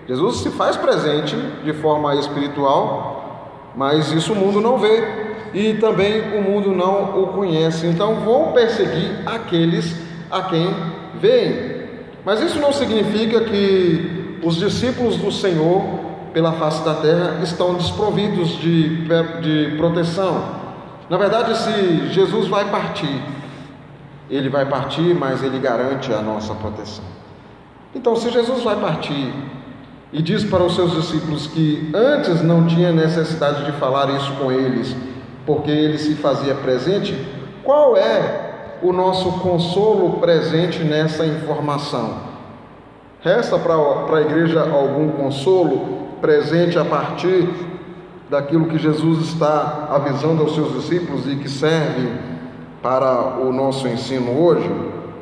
Jesus 0.06 0.38
se 0.38 0.50
faz 0.50 0.76
presente 0.76 1.34
de 1.64 1.72
forma 1.72 2.14
espiritual, 2.16 3.72
mas 3.74 4.12
isso 4.12 4.32
o 4.32 4.36
mundo 4.36 4.60
não 4.60 4.78
vê 4.78 5.26
e 5.54 5.74
também 5.74 6.36
o 6.36 6.42
mundo 6.42 6.72
não 6.72 7.22
o 7.22 7.28
conhece. 7.28 7.86
Então 7.86 8.16
vão 8.16 8.52
perseguir 8.52 9.22
aqueles 9.24 9.96
a 10.30 10.42
quem 10.42 10.68
veem. 11.18 11.76
Mas 12.24 12.40
isso 12.42 12.58
não 12.58 12.72
significa 12.72 13.40
que 13.40 14.38
os 14.42 14.56
discípulos 14.56 15.16
do 15.16 15.32
Senhor 15.32 15.95
pela 16.36 16.52
face 16.52 16.84
da 16.84 16.92
terra 16.96 17.38
estão 17.42 17.76
desprovidos 17.76 18.58
de, 18.58 19.06
de 19.40 19.74
proteção. 19.78 20.44
Na 21.08 21.16
verdade, 21.16 21.56
se 21.56 22.08
Jesus 22.08 22.46
vai 22.46 22.70
partir, 22.70 23.22
ele 24.28 24.50
vai 24.50 24.66
partir, 24.66 25.14
mas 25.14 25.42
ele 25.42 25.58
garante 25.58 26.12
a 26.12 26.20
nossa 26.20 26.54
proteção. 26.54 27.02
Então, 27.94 28.14
se 28.14 28.28
Jesus 28.28 28.62
vai 28.62 28.76
partir 28.76 29.32
e 30.12 30.20
diz 30.20 30.44
para 30.44 30.62
os 30.62 30.74
seus 30.74 30.92
discípulos 30.92 31.46
que 31.46 31.90
antes 31.94 32.42
não 32.42 32.66
tinha 32.66 32.92
necessidade 32.92 33.64
de 33.64 33.72
falar 33.72 34.10
isso 34.10 34.30
com 34.32 34.52
eles, 34.52 34.94
porque 35.46 35.70
ele 35.70 35.96
se 35.96 36.16
fazia 36.16 36.54
presente, 36.54 37.16
qual 37.64 37.96
é 37.96 38.76
o 38.82 38.92
nosso 38.92 39.40
consolo 39.40 40.20
presente 40.20 40.84
nessa 40.84 41.24
informação? 41.24 42.18
Resta 43.22 43.58
para 43.58 44.18
a 44.18 44.20
igreja 44.20 44.60
algum 44.70 45.12
consolo 45.12 46.04
presente 46.20 46.78
a 46.78 46.84
partir 46.84 47.48
daquilo 48.28 48.66
que 48.66 48.78
Jesus 48.78 49.28
está 49.28 49.88
avisando 49.90 50.42
aos 50.42 50.54
seus 50.54 50.72
discípulos 50.74 51.26
e 51.26 51.36
que 51.36 51.48
serve 51.48 52.10
para 52.82 53.38
o 53.38 53.52
nosso 53.52 53.86
ensino 53.88 54.40
hoje? 54.40 54.70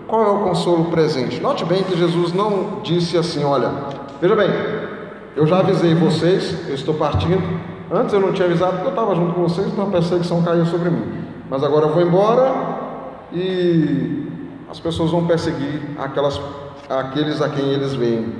Qual 0.07 0.23
é 0.23 0.31
o 0.31 0.45
consolo 0.45 0.87
presente? 0.87 1.41
Note 1.41 1.65
bem 1.65 1.83
que 1.83 1.97
Jesus 1.97 2.33
não 2.33 2.81
disse 2.83 3.17
assim: 3.17 3.43
olha, 3.45 3.71
veja 4.21 4.37
bem, 4.37 4.51
eu 5.37 5.47
já 5.47 5.59
avisei 5.59 5.95
vocês, 5.95 6.69
eu 6.69 6.75
estou 6.75 6.95
partindo. 6.95 7.43
Antes 7.91 8.15
eu 8.15 8.21
não 8.21 8.33
tinha 8.33 8.47
avisado 8.47 8.73
porque 8.73 8.87
eu 8.87 8.91
estava 8.91 9.15
junto 9.15 9.35
com 9.35 9.43
vocês, 9.43 9.67
então 9.67 9.87
a 9.87 9.91
perseguição 9.91 10.43
caiu 10.43 10.67
sobre 10.67 10.91
mim. 10.91 11.25
Mas 11.51 11.63
agora 11.63 11.87
eu 11.87 11.93
vou 11.93 12.03
embora 12.03 12.53
e 13.33 14.29
as 14.71 14.81
pessoas 14.81 15.11
vão 15.11 15.27
perseguir 15.27 15.83
aquelas, 15.99 16.41
aqueles 16.89 17.41
a 17.41 17.49
quem 17.49 17.65
eles 17.73 17.95
veem. 17.95 18.33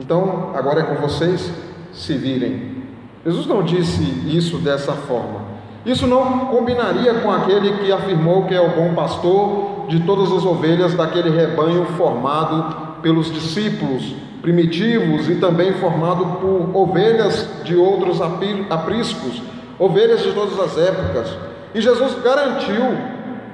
Então 0.00 0.50
agora 0.54 0.80
é 0.80 0.82
com 0.82 0.94
vocês, 0.96 1.52
se 1.92 2.14
virem. 2.14 2.82
Jesus 3.24 3.46
não 3.46 3.62
disse 3.62 4.02
isso 4.26 4.58
dessa 4.58 4.92
forma. 4.92 5.52
Isso 5.84 6.06
não 6.06 6.46
combinaria 6.46 7.14
com 7.14 7.30
aquele 7.30 7.78
que 7.78 7.92
afirmou 7.92 8.44
que 8.44 8.54
é 8.54 8.60
o 8.60 8.70
bom 8.70 8.94
pastor 8.94 9.86
de 9.88 10.00
todas 10.00 10.30
as 10.32 10.44
ovelhas 10.44 10.94
daquele 10.94 11.30
rebanho 11.30 11.84
formado 11.96 13.00
pelos 13.02 13.32
discípulos 13.32 14.14
primitivos 14.40 15.28
e 15.28 15.36
também 15.36 15.72
formado 15.74 16.24
por 16.40 16.76
ovelhas 16.76 17.48
de 17.64 17.76
outros 17.76 18.20
apriscos, 18.20 19.42
ovelhas 19.78 20.22
de 20.22 20.32
todas 20.32 20.58
as 20.58 20.78
épocas. 20.78 21.36
E 21.74 21.80
Jesus 21.80 22.16
garantiu 22.22 22.96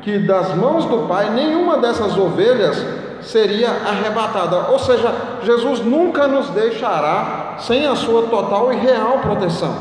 que 0.03 0.19
das 0.19 0.55
mãos 0.55 0.85
do 0.87 1.07
Pai 1.07 1.31
nenhuma 1.31 1.79
dessas 1.79 2.17
ovelhas 2.17 2.83
seria 3.21 3.69
arrebatada. 3.69 4.71
Ou 4.71 4.79
seja, 4.79 5.15
Jesus 5.43 5.81
nunca 5.81 6.27
nos 6.27 6.51
deixará 6.51 7.38
sem 7.61 7.87
a 7.87 7.95
sua 7.95 8.23
total 8.23 8.73
e 8.73 8.77
real 8.77 9.19
proteção. 9.19 9.75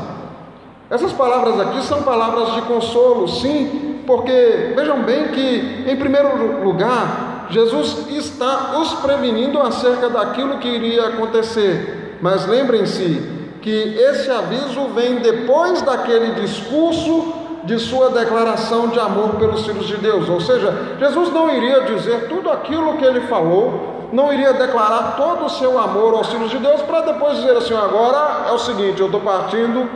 Essas 0.90 1.12
palavras 1.12 1.60
aqui 1.60 1.82
são 1.82 2.02
palavras 2.02 2.54
de 2.54 2.62
consolo, 2.62 3.28
sim, 3.28 4.00
porque 4.06 4.72
vejam 4.74 5.02
bem 5.02 5.28
que, 5.28 5.84
em 5.86 5.96
primeiro 5.96 6.64
lugar, 6.64 7.46
Jesus 7.50 8.06
está 8.08 8.78
os 8.78 8.94
prevenindo 8.94 9.60
acerca 9.60 10.08
daquilo 10.08 10.58
que 10.58 10.68
iria 10.68 11.08
acontecer. 11.08 12.18
Mas 12.20 12.46
lembrem-se 12.46 13.36
que 13.60 13.70
esse 13.70 14.30
aviso 14.30 14.88
vem 14.94 15.16
depois 15.16 15.82
daquele 15.82 16.40
discurso 16.40 17.34
de 17.64 17.78
sua 17.78 18.10
declaração 18.10 18.88
de 18.88 18.98
amor 18.98 19.34
pelos 19.34 19.66
filhos 19.66 19.86
de 19.86 19.96
Deus. 19.96 20.28
Ou 20.28 20.40
seja, 20.40 20.96
Jesus 20.98 21.32
não 21.32 21.54
iria 21.54 21.82
dizer 21.82 22.28
tudo 22.28 22.50
aquilo 22.50 22.96
que 22.96 23.04
ele 23.04 23.20
falou, 23.22 23.97
não 24.12 24.32
iria 24.32 24.52
declarar 24.52 25.16
todo 25.16 25.44
o 25.44 25.50
seu 25.50 25.78
amor 25.78 26.14
aos 26.14 26.28
filhos 26.28 26.50
de 26.50 26.58
Deus, 26.58 26.82
para 26.82 27.02
depois 27.02 27.36
dizer 27.36 27.56
assim: 27.56 27.74
agora 27.74 28.48
é 28.48 28.52
o 28.52 28.58
seguinte, 28.58 29.00
eu 29.00 29.06
estou 29.06 29.20
partindo, 29.20 29.88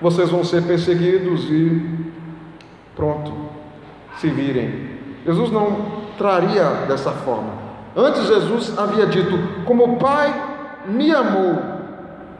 vocês 0.00 0.30
vão 0.30 0.44
ser 0.44 0.62
perseguidos 0.62 1.44
e 1.50 2.10
pronto, 2.96 3.32
se 4.18 4.28
virem. 4.28 4.90
Jesus 5.24 5.50
não 5.50 6.00
traria 6.16 6.64
dessa 6.88 7.10
forma. 7.10 7.50
Antes, 7.96 8.26
Jesus 8.26 8.78
havia 8.78 9.06
dito: 9.06 9.38
Como 9.64 9.84
o 9.84 9.96
Pai 9.96 10.32
me 10.86 11.12
amou, 11.14 11.56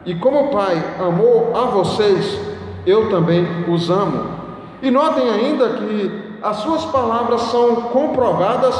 e 0.05 0.15
como 0.15 0.45
o 0.45 0.47
Pai 0.49 0.81
amou 0.99 1.55
a 1.55 1.65
vocês, 1.65 2.39
eu 2.85 3.09
também 3.09 3.45
os 3.67 3.89
amo. 3.89 4.41
E 4.81 4.89
notem 4.89 5.29
ainda 5.29 5.69
que 5.69 6.37
as 6.41 6.57
suas 6.57 6.85
palavras 6.85 7.41
são 7.43 7.75
comprovadas 7.75 8.75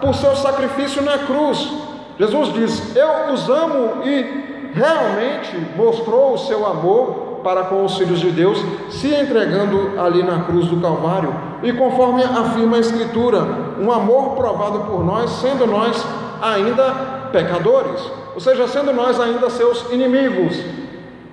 por 0.00 0.14
seu 0.14 0.36
sacrifício 0.36 1.02
na 1.02 1.18
cruz. 1.18 1.85
Jesus 2.18 2.52
diz: 2.54 2.96
Eu 2.96 3.32
os 3.34 3.48
amo 3.48 4.02
e 4.04 4.70
realmente 4.74 5.56
mostrou 5.76 6.34
o 6.34 6.38
seu 6.38 6.66
amor 6.66 7.40
para 7.42 7.64
com 7.64 7.84
os 7.84 7.96
filhos 7.96 8.20
de 8.20 8.30
Deus, 8.30 8.58
se 8.90 9.14
entregando 9.14 10.00
ali 10.00 10.22
na 10.22 10.44
cruz 10.44 10.66
do 10.66 10.80
Calvário. 10.80 11.32
E 11.62 11.72
conforme 11.72 12.22
afirma 12.22 12.76
a 12.76 12.80
Escritura, 12.80 13.46
um 13.80 13.92
amor 13.92 14.34
provado 14.34 14.80
por 14.80 15.04
nós, 15.04 15.30
sendo 15.30 15.66
nós 15.66 16.04
ainda 16.42 17.28
pecadores, 17.30 18.00
ou 18.34 18.40
seja, 18.40 18.66
sendo 18.66 18.92
nós 18.92 19.20
ainda 19.20 19.48
seus 19.48 19.90
inimigos. 19.92 20.56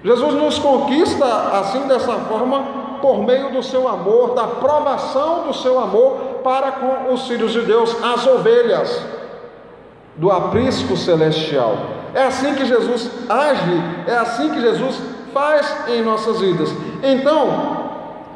Jesus 0.04 0.34
nos 0.36 0.60
conquista 0.60 1.26
assim 1.54 1.88
dessa 1.88 2.14
forma 2.14 2.84
por 3.02 3.24
meio 3.24 3.52
do 3.52 3.64
seu 3.64 3.88
amor, 3.88 4.34
da 4.36 4.48
provação 4.48 5.48
do 5.48 5.54
seu 5.54 5.80
amor 5.80 6.42
para 6.44 6.74
com 6.74 7.14
os 7.14 7.28
filhos 7.28 7.52
de 7.52 7.62
Deus, 7.62 7.96
as 8.04 8.28
ovelhas 8.28 9.04
do 10.16 10.32
aprisco 10.32 10.96
celestial. 10.96 11.78
É 12.14 12.24
assim 12.24 12.54
que 12.54 12.66
Jesus 12.66 13.10
age, 13.28 13.84
é 14.08 14.16
assim 14.16 14.50
que 14.52 14.62
Jesus 14.62 15.00
faz 15.34 15.88
em 15.90 16.02
nossas 16.04 16.40
vidas. 16.40 16.70
Então, 17.02 17.84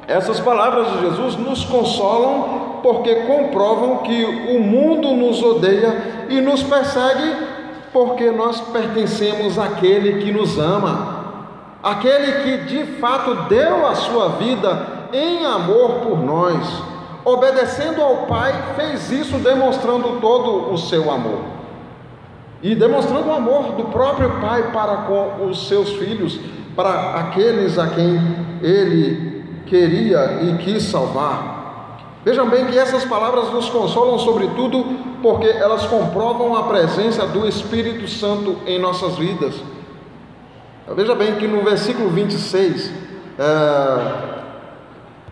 essas 0.07 0.39
palavras 0.39 0.91
de 0.93 1.01
Jesus 1.01 1.35
nos 1.35 1.63
consolam 1.65 2.79
porque 2.81 3.15
comprovam 3.15 3.97
que 3.97 4.25
o 4.55 4.59
mundo 4.59 5.13
nos 5.15 5.41
odeia 5.43 6.25
e 6.29 6.41
nos 6.41 6.63
persegue 6.63 7.35
porque 7.93 8.31
nós 8.31 8.61
pertencemos 8.61 9.57
àquele 9.59 10.23
que 10.23 10.31
nos 10.31 10.57
ama 10.57 11.17
aquele 11.81 12.43
que 12.43 12.57
de 12.65 12.85
fato 12.99 13.33
deu 13.47 13.87
a 13.87 13.95
sua 13.95 14.29
vida 14.29 15.07
em 15.13 15.45
amor 15.45 16.01
por 16.01 16.19
nós, 16.19 16.67
obedecendo 17.23 18.01
ao 18.01 18.27
Pai, 18.27 18.53
fez 18.75 19.11
isso 19.11 19.37
demonstrando 19.37 20.19
todo 20.19 20.73
o 20.73 20.77
seu 20.77 21.09
amor. 21.11 21.56
E 22.61 22.73
demonstrando 22.73 23.29
o 23.29 23.33
amor 23.33 23.73
do 23.73 23.85
próprio 23.85 24.39
Pai 24.41 24.71
para 24.71 24.97
com 24.97 25.45
os 25.45 25.67
seus 25.67 25.91
filhos, 25.93 26.39
para 26.75 27.15
aqueles 27.15 27.77
a 27.77 27.87
quem 27.87 28.19
ele 28.61 29.43
queria 29.65 30.39
e 30.43 30.57
quis 30.57 30.83
salvar. 30.83 31.57
Vejam 32.25 32.49
bem 32.49 32.65
que 32.65 32.77
essas 32.77 33.05
palavras 33.05 33.51
nos 33.53 33.69
consolam, 33.69 34.19
sobretudo, 34.19 34.83
porque 35.21 35.47
elas 35.47 35.85
comprovam 35.85 36.55
a 36.55 36.63
presença 36.63 37.25
do 37.25 37.47
Espírito 37.47 38.07
Santo 38.07 38.57
em 38.65 38.79
nossas 38.79 39.15
vidas. 39.15 39.55
Veja 40.95 41.15
bem 41.15 41.35
que 41.35 41.47
no 41.47 41.63
versículo 41.63 42.09
26, 42.09 42.91
é, 43.37 44.37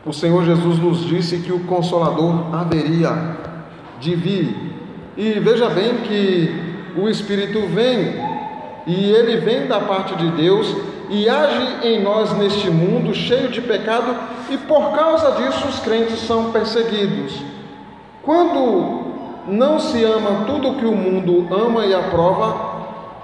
o 0.05 0.13
Senhor 0.13 0.43
Jesus 0.43 0.79
nos 0.79 1.05
disse 1.05 1.39
que 1.39 1.51
o 1.51 1.61
Consolador 1.61 2.55
haveria 2.55 3.37
de 3.99 4.15
vir. 4.15 4.55
E 5.17 5.39
veja 5.39 5.69
bem 5.69 5.97
que 5.97 6.74
o 6.97 7.09
Espírito 7.09 7.67
vem, 7.67 8.15
e 8.87 9.11
ele 9.11 9.37
vem 9.37 9.67
da 9.67 9.79
parte 9.79 10.15
de 10.15 10.29
Deus 10.31 10.67
e 11.09 11.29
age 11.29 11.87
em 11.87 12.01
nós 12.01 12.35
neste 12.37 12.69
mundo 12.69 13.13
cheio 13.13 13.49
de 13.49 13.61
pecado, 13.61 14.15
e 14.49 14.57
por 14.57 14.91
causa 14.95 15.31
disso 15.33 15.67
os 15.67 15.79
crentes 15.79 16.19
são 16.19 16.51
perseguidos. 16.51 17.33
Quando 18.23 19.05
não 19.47 19.79
se 19.79 20.03
ama 20.03 20.45
tudo 20.47 20.69
o 20.69 20.75
que 20.75 20.85
o 20.85 20.95
mundo 20.95 21.47
ama 21.53 21.85
e 21.85 21.93
aprova, 21.93 22.75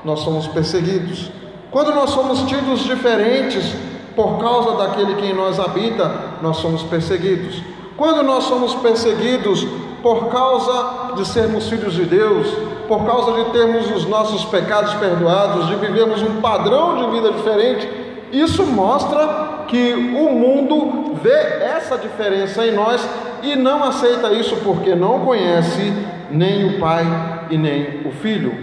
nós 0.06 0.20
somos 0.20 0.48
perseguidos. 0.48 1.32
Quando 1.72 1.94
nós 1.94 2.12
somos 2.12 2.44
tidos 2.44 2.82
diferentes 2.82 3.74
por 4.16 4.40
causa 4.40 4.78
daquele 4.78 5.16
que 5.16 5.26
em 5.26 5.34
nós 5.34 5.60
habita, 5.60 6.12
nós 6.42 6.58
somos 6.58 6.84
perseguidos. 6.84 7.62
Quando 7.98 8.24
nós 8.24 8.44
somos 8.44 8.76
perseguidos 8.76 9.66
por 10.04 10.28
causa 10.28 11.14
de 11.16 11.28
sermos 11.28 11.70
filhos 11.70 11.94
de 11.94 12.06
Deus, 12.06 12.48
por 12.92 13.06
causa 13.06 13.42
de 13.42 13.52
termos 13.52 13.90
os 13.90 14.06
nossos 14.06 14.44
pecados 14.44 14.94
perdoados, 14.96 15.68
de 15.68 15.76
vivermos 15.76 16.22
um 16.22 16.42
padrão 16.42 16.98
de 16.98 17.10
vida 17.12 17.32
diferente, 17.32 17.90
isso 18.34 18.66
mostra 18.66 19.64
que 19.70 19.94
o 19.94 20.30
mundo 20.30 21.16
vê 21.24 21.64
essa 21.64 21.98
diferença 21.98 22.68
em 22.68 22.74
nós 22.74 23.02
e 23.42 23.56
não 23.56 23.82
aceita 23.82 24.34
isso 24.34 24.58
porque 24.58 24.94
não 24.94 25.22
conhece 25.22 25.94
nem 26.30 26.66
o 26.66 26.80
Pai 26.82 27.06
e 27.50 27.58
nem 27.58 28.02
o 28.06 28.12
Filho. 28.12 28.54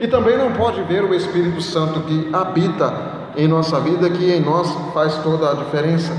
E 0.00 0.08
também 0.08 0.36
não 0.36 0.50
pode 0.50 0.82
ver 0.82 1.04
o 1.04 1.14
Espírito 1.14 1.60
Santo 1.60 2.00
que 2.00 2.28
habita 2.32 2.92
em 3.36 3.46
nossa 3.46 3.78
vida, 3.78 4.10
que 4.10 4.32
em 4.32 4.40
nós 4.40 4.68
faz 4.92 5.14
toda 5.18 5.52
a 5.52 5.54
diferença. 5.54 6.12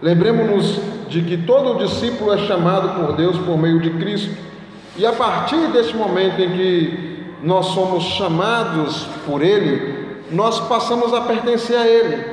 Lembremos-nos 0.00 0.80
de 1.10 1.20
que 1.20 1.36
todo 1.36 1.76
discípulo 1.84 2.32
é 2.32 2.38
chamado 2.38 2.98
por 2.98 3.14
Deus 3.14 3.36
por 3.40 3.58
meio 3.58 3.78
de 3.78 3.90
Cristo. 3.90 4.53
E 4.96 5.04
a 5.04 5.12
partir 5.12 5.68
deste 5.68 5.96
momento 5.96 6.40
em 6.40 6.50
que 6.50 7.24
nós 7.42 7.66
somos 7.66 8.04
chamados 8.04 9.06
por 9.26 9.42
Ele, 9.42 10.22
nós 10.30 10.60
passamos 10.60 11.12
a 11.12 11.22
pertencer 11.22 11.76
a 11.76 11.86
Ele. 11.86 12.24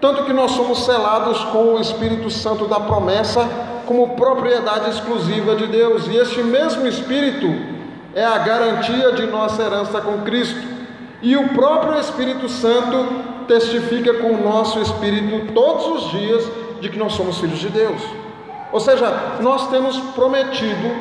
Tanto 0.00 0.24
que 0.24 0.32
nós 0.32 0.52
somos 0.52 0.84
selados 0.84 1.44
com 1.44 1.74
o 1.74 1.80
Espírito 1.80 2.30
Santo 2.30 2.66
da 2.66 2.80
promessa 2.80 3.46
como 3.86 4.16
propriedade 4.16 4.90
exclusiva 4.90 5.54
de 5.54 5.66
Deus. 5.66 6.06
E 6.06 6.16
este 6.16 6.42
mesmo 6.42 6.86
Espírito 6.86 7.46
é 8.14 8.24
a 8.24 8.38
garantia 8.38 9.12
de 9.12 9.26
nossa 9.26 9.62
herança 9.62 10.00
com 10.00 10.22
Cristo. 10.22 10.60
E 11.22 11.36
o 11.36 11.50
próprio 11.50 11.98
Espírito 11.98 12.48
Santo 12.48 13.06
testifica 13.46 14.14
com 14.14 14.32
o 14.32 14.42
nosso 14.42 14.80
espírito 14.80 15.52
todos 15.52 16.04
os 16.04 16.10
dias 16.12 16.48
de 16.80 16.88
que 16.88 16.98
nós 16.98 17.12
somos 17.12 17.38
filhos 17.38 17.58
de 17.58 17.68
Deus. 17.68 18.00
Ou 18.72 18.78
seja, 18.78 19.38
nós 19.40 19.68
temos 19.70 19.98
prometido, 20.14 20.94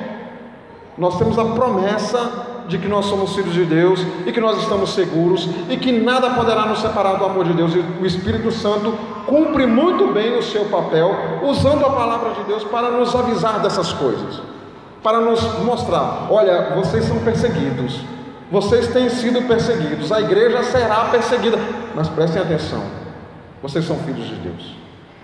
nós 1.00 1.18
temos 1.18 1.40
a 1.40 1.46
promessa 1.46 2.50
de 2.68 2.78
que 2.78 2.88
nós 2.88 3.06
somos 3.06 3.34
filhos 3.34 3.54
de 3.54 3.66
Deus 3.66 4.00
e 4.26 4.32
que 4.32 4.40
nós 4.40 4.62
estamos 4.62 4.94
seguros 4.94 5.50
e 5.70 5.78
que 5.78 5.92
nada 5.92 6.32
poderá 6.32 6.68
nos 6.68 6.80
separar 6.80 7.16
do 7.16 7.26
amor 7.26 7.46
de 7.46 7.54
Deus. 7.54 7.74
E 7.74 7.80
o 7.80 8.06
Espírito 8.06 8.52
Santo 8.52 8.94
cumpre 9.26 9.66
muito 9.66 10.14
bem 10.14 10.38
o 10.38 10.44
seu 10.44 10.66
papel, 10.66 11.16
usando 11.42 11.86
a 11.86 11.90
palavra 11.90 12.32
de 12.32 12.44
Deus 12.44 12.64
para 12.66 12.92
nos 12.92 13.16
avisar 13.16 13.60
dessas 13.60 13.92
coisas, 13.94 14.42
para 15.02 15.20
nos 15.20 15.42
mostrar: 15.64 16.28
olha, 16.30 16.76
vocês 16.76 17.06
são 17.06 17.18
perseguidos, 17.20 18.02
vocês 18.52 18.88
têm 18.90 19.10
sido 19.10 19.48
perseguidos, 19.48 20.12
a 20.12 20.20
igreja 20.22 20.62
será 20.64 21.06
perseguida, 21.06 21.58
mas 21.96 22.10
prestem 22.10 22.42
atenção, 22.42 22.84
vocês 23.64 23.86
são 23.86 23.96
filhos 23.98 24.28
de 24.28 24.36
Deus. 24.36 24.76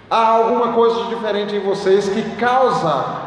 Há 0.10 0.30
alguma 0.30 0.74
coisa 0.74 1.04
diferente 1.06 1.56
em 1.56 1.60
vocês 1.60 2.08
que 2.08 2.22
causa 2.38 3.25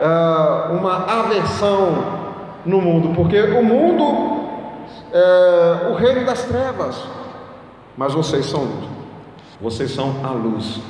uh, 0.00 0.72
uma 0.74 1.04
aversão 1.04 2.20
no 2.64 2.80
mundo, 2.80 3.14
porque 3.14 3.40
o 3.40 3.62
mundo 3.62 4.40
é 5.12 5.88
o 5.90 5.94
reino 5.94 6.24
das 6.24 6.42
trevas, 6.44 6.96
mas 7.96 8.14
vocês 8.14 8.46
são 8.46 8.60
luz, 8.60 8.88
vocês 9.60 9.90
são 9.92 10.16
a 10.24 10.30
luz, 10.30 10.80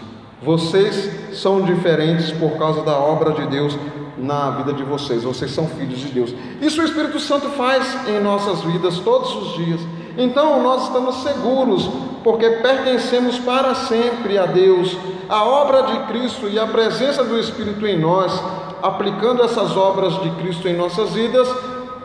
vocês 0.43 1.39
são 1.39 1.63
diferentes 1.63 2.31
por 2.33 2.53
causa 2.59 2.83
da 2.83 2.97
obra 2.97 3.33
de 3.33 3.47
Deus 3.47 3.77
na 4.19 4.51
vida 4.51 4.73
de 4.73 4.83
vocês, 4.83 5.23
vocês 5.23 5.51
são 5.51 5.67
filhos 5.67 5.99
de 5.99 6.09
Deus. 6.09 6.35
Isso 6.61 6.81
o 6.81 6.85
Espírito 6.85 7.19
Santo 7.19 7.49
faz 7.51 8.09
em 8.09 8.21
nossas 8.21 8.61
vidas 8.63 8.99
todos 8.99 9.35
os 9.35 9.55
dias. 9.55 9.81
Então 10.19 10.63
nós 10.63 10.85
estamos 10.85 11.23
seguros, 11.23 11.89
porque 12.23 12.49
pertencemos 12.51 13.39
para 13.39 13.75
sempre 13.75 14.37
a 14.37 14.47
Deus. 14.47 14.97
A 15.29 15.45
obra 15.45 15.83
de 15.85 15.99
Cristo 16.07 16.49
e 16.49 16.59
a 16.59 16.67
presença 16.67 17.25
do 17.25 17.39
Espírito 17.39 17.87
em 17.87 17.99
nós 17.99 18.43
aplicando 18.83 19.43
essas 19.43 19.77
obras 19.77 20.15
de 20.21 20.31
Cristo 20.31 20.69
em 20.69 20.77
nossas 20.77 21.15
vidas 21.15 21.49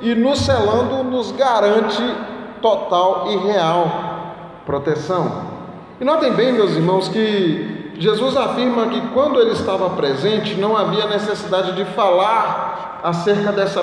e 0.02 0.14
nos 0.14 0.40
selando, 0.40 1.04
nos 1.04 1.32
garante 1.32 2.04
total 2.62 3.28
e 3.32 3.38
real 3.38 4.16
proteção. 4.66 5.56
E 6.00 6.04
notem 6.04 6.34
bem, 6.34 6.52
meus 6.52 6.72
irmãos, 6.72 7.08
que 7.08 7.94
Jesus 7.98 8.36
afirma 8.36 8.88
que 8.88 9.02
quando 9.14 9.40
ele 9.40 9.52
estava 9.52 9.90
presente 9.92 10.56
não 10.56 10.76
havia 10.76 11.08
necessidade 11.08 11.74
de 11.74 11.86
falar 11.86 13.02
acerca 13.04 13.52
dessa, 13.52 13.82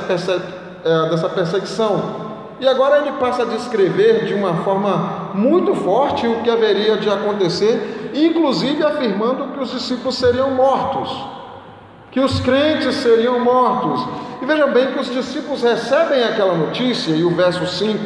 é, 0.85 1.09
dessa 1.09 1.29
perseguição. 1.29 2.33
E 2.61 2.69
agora 2.69 2.99
ele 2.99 3.13
passa 3.13 3.43
a 3.43 3.47
descrever 3.47 4.27
de 4.27 4.35
uma 4.35 4.55
forma 4.63 5.31
muito 5.35 5.75
forte 5.75 6.27
o 6.27 6.43
que 6.43 6.51
haveria 6.51 6.97
de 6.97 7.09
acontecer, 7.09 8.11
inclusive 8.15 8.85
afirmando 8.85 9.49
que 9.49 9.61
os 9.61 9.71
discípulos 9.71 10.17
seriam 10.17 10.51
mortos 10.51 11.42
que 12.13 12.21
os 12.21 12.41
crentes 12.41 12.97
seriam 12.97 13.41
mortos. 13.41 14.07
E 14.41 14.45
vejam 14.45 14.71
bem 14.71 14.93
que 14.93 15.01
os 15.01 15.11
discípulos 15.11 15.63
recebem 15.63 16.23
aquela 16.23 16.55
notícia, 16.55 17.13
e 17.13 17.25
o 17.25 17.35
verso 17.35 17.67
5, 17.67 17.99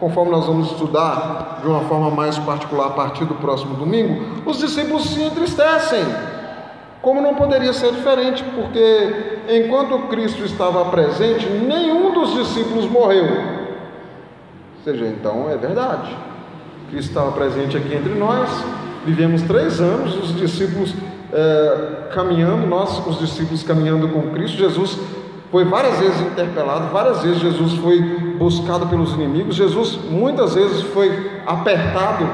conforme 0.00 0.32
nós 0.32 0.46
vamos 0.46 0.72
estudar 0.72 1.58
de 1.60 1.68
uma 1.68 1.82
forma 1.82 2.10
mais 2.10 2.38
particular 2.38 2.86
a 2.86 2.90
partir 2.90 3.26
do 3.26 3.34
próximo 3.34 3.74
domingo, 3.76 4.40
os 4.46 4.58
discípulos 4.58 5.10
se 5.10 5.22
entristecem. 5.22 6.02
Como 7.02 7.20
não 7.20 7.34
poderia 7.34 7.72
ser 7.72 7.92
diferente, 7.92 8.42
porque 8.54 9.38
enquanto 9.48 10.08
Cristo 10.08 10.42
estava 10.44 10.86
presente, 10.86 11.46
nenhum 11.46 12.12
dos 12.12 12.34
discípulos 12.34 12.86
morreu. 12.86 13.24
Ou 13.24 14.84
seja, 14.84 15.06
então 15.06 15.50
é 15.50 15.56
verdade. 15.56 16.16
Cristo 16.90 17.08
estava 17.10 17.32
presente 17.32 17.76
aqui 17.76 17.94
entre 17.94 18.14
nós, 18.14 18.48
vivemos 19.04 19.42
três 19.42 19.80
anos, 19.80 20.16
os 20.16 20.34
discípulos 20.34 20.94
é, 21.32 22.08
caminhando, 22.12 22.66
nós, 22.66 23.06
os 23.06 23.18
discípulos 23.18 23.62
caminhando 23.62 24.08
com 24.08 24.30
Cristo, 24.30 24.56
Jesus 24.56 24.98
foi 25.50 25.64
várias 25.64 25.98
vezes 25.98 26.20
interpelado, 26.20 26.92
várias 26.92 27.22
vezes 27.22 27.40
Jesus 27.40 27.74
foi 27.74 28.00
buscado 28.38 28.86
pelos 28.86 29.12
inimigos, 29.14 29.56
Jesus 29.56 29.98
muitas 30.08 30.54
vezes 30.54 30.82
foi 30.82 31.30
apertado 31.46 32.28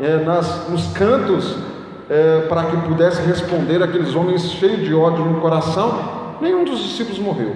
é, 0.00 0.16
nas, 0.24 0.68
nos 0.68 0.86
cantos 0.92 1.56
é, 2.08 2.46
para 2.48 2.64
que 2.64 2.76
pudesse 2.88 3.22
responder 3.22 3.82
aqueles 3.82 4.14
homens 4.14 4.42
cheios 4.52 4.80
de 4.84 4.94
ódio 4.94 5.24
no 5.24 5.40
coração. 5.40 6.36
Nenhum 6.40 6.64
dos 6.64 6.82
discípulos 6.82 7.18
morreu. 7.18 7.54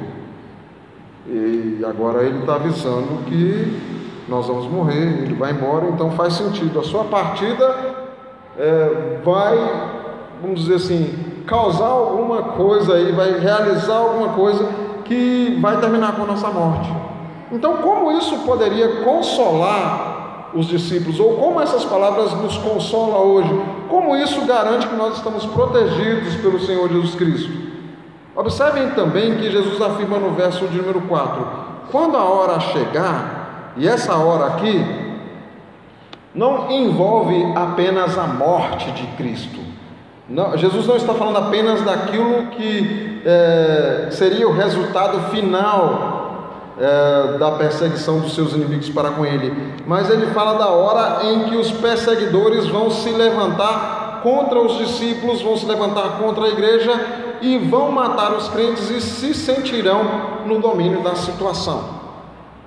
E 1.27 1.85
agora 1.87 2.23
ele 2.23 2.39
está 2.39 2.55
avisando 2.55 3.25
que 3.27 3.99
nós 4.29 4.47
vamos 4.47 4.67
morrer, 4.67 5.23
ele 5.23 5.35
vai 5.35 5.53
embora, 5.53 5.89
então 5.89 6.11
faz 6.13 6.35
sentido. 6.35 6.79
A 6.81 6.83
sua 6.83 7.05
partida 7.05 7.97
é, 8.59 9.21
vai 9.25 9.98
vamos 10.41 10.61
dizer 10.61 10.77
assim, 10.77 11.43
causar 11.47 11.87
alguma 11.87 12.43
coisa 12.43 12.95
aí, 12.95 13.13
vai 13.13 13.39
realizar 13.39 13.97
alguma 13.97 14.31
coisa 14.31 14.69
que 15.05 15.59
vai 15.61 15.79
terminar 15.79 16.15
com 16.17 16.23
a 16.23 16.27
nossa 16.27 16.49
morte. 16.49 16.91
Então, 17.51 17.79
como 17.79 18.13
isso 18.13 18.39
poderia 18.41 19.03
consolar 19.03 20.51
os 20.55 20.67
discípulos, 20.67 21.19
ou 21.21 21.35
como 21.35 21.61
essas 21.61 21.85
palavras 21.85 22.33
nos 22.35 22.57
consolam 22.59 23.21
hoje? 23.21 23.63
Como 23.89 24.17
isso 24.17 24.45
garante 24.47 24.87
que 24.87 24.97
nós 24.97 25.17
estamos 25.17 25.45
protegidos 25.47 26.35
pelo 26.37 26.61
Senhor 26.61 26.89
Jesus 26.89 27.15
Cristo? 27.15 27.51
Observem 28.35 28.91
também 28.91 29.37
que 29.37 29.51
Jesus 29.51 29.81
afirma 29.81 30.19
no 30.19 30.31
verso 30.31 30.67
de 30.69 30.79
número 30.79 31.01
4: 31.03 31.47
quando 31.91 32.17
a 32.17 32.25
hora 32.25 32.61
chegar, 32.61 33.75
e 33.77 33.89
essa 33.89 34.17
hora 34.17 34.47
aqui 34.47 34.85
não 36.35 36.71
envolve 36.71 37.53
apenas 37.57 38.17
a 38.17 38.27
morte 38.27 38.91
de 38.93 39.07
Cristo, 39.17 39.59
não, 40.29 40.57
Jesus 40.59 40.87
não 40.87 40.97
está 40.97 41.15
falando 41.15 41.39
apenas 41.39 41.81
daquilo 41.83 42.49
que 42.49 43.23
é, 43.25 44.09
seria 44.11 44.47
o 44.47 44.53
resultado 44.53 45.31
final 45.31 46.75
é, 46.79 47.39
da 47.39 47.53
perseguição 47.53 48.21
dos 48.21 48.35
seus 48.35 48.53
inimigos 48.53 48.91
para 48.91 49.11
com 49.11 49.25
ele, 49.25 49.75
mas 49.87 50.11
ele 50.11 50.27
fala 50.27 50.59
da 50.59 50.69
hora 50.69 51.27
em 51.27 51.45
que 51.45 51.57
os 51.57 51.71
perseguidores 51.71 52.67
vão 52.67 52.91
se 52.91 53.11
levantar 53.11 54.21
contra 54.23 54.61
os 54.61 54.77
discípulos, 54.77 55.41
vão 55.41 55.57
se 55.57 55.65
levantar 55.65 56.19
contra 56.19 56.45
a 56.45 56.49
igreja 56.49 56.93
e 57.41 57.57
vão 57.57 57.91
matar 57.91 58.33
os 58.33 58.49
crentes 58.49 58.91
e 58.91 59.01
se 59.01 59.33
sentirão 59.33 60.03
no 60.45 60.61
domínio 60.61 61.03
da 61.03 61.15
situação. 61.15 61.98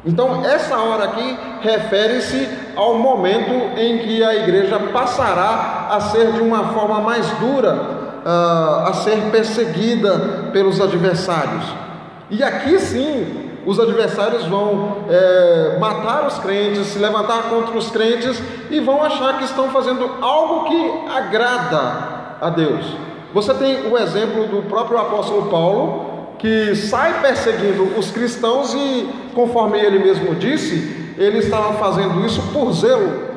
Então, 0.03 0.43
essa 0.43 0.77
hora 0.77 1.05
aqui 1.05 1.37
refere-se 1.61 2.49
ao 2.75 2.95
momento 2.97 3.79
em 3.79 3.99
que 3.99 4.23
a 4.23 4.35
igreja 4.35 4.79
passará 4.91 5.87
a 5.91 5.99
ser 6.01 6.31
de 6.31 6.41
uma 6.41 6.69
forma 6.69 6.99
mais 7.01 7.29
dura, 7.37 7.75
uh, 8.25 8.87
a 8.87 8.93
ser 8.93 9.29
perseguida 9.31 10.49
pelos 10.51 10.81
adversários. 10.81 11.65
E 12.31 12.41
aqui 12.43 12.79
sim, 12.79 13.51
os 13.65 13.79
adversários 13.79 14.45
vão 14.45 14.97
é, 15.09 15.77
matar 15.79 16.25
os 16.25 16.39
crentes, 16.39 16.87
se 16.87 16.99
levantar 16.99 17.43
contra 17.49 17.77
os 17.77 17.91
crentes 17.91 18.41
e 18.71 18.79
vão 18.79 19.03
achar 19.03 19.37
que 19.37 19.43
estão 19.43 19.69
fazendo 19.69 20.09
algo 20.21 20.69
que 20.69 21.11
agrada 21.11 22.37
a 22.41 22.49
Deus. 22.49 22.85
Você 23.33 23.53
tem 23.53 23.91
o 23.91 23.97
exemplo 23.97 24.47
do 24.47 24.63
próprio 24.63 24.97
apóstolo 24.97 25.49
Paulo, 25.49 26.10
que 26.41 26.75
sai 26.75 27.21
perseguindo 27.21 27.83
os 27.99 28.09
cristãos 28.09 28.73
e, 28.73 29.07
conforme 29.35 29.79
ele 29.79 29.99
mesmo 29.99 30.33
disse, 30.33 31.13
ele 31.15 31.37
estava 31.37 31.73
fazendo 31.73 32.25
isso 32.25 32.41
por 32.51 32.73
zelo 32.73 33.29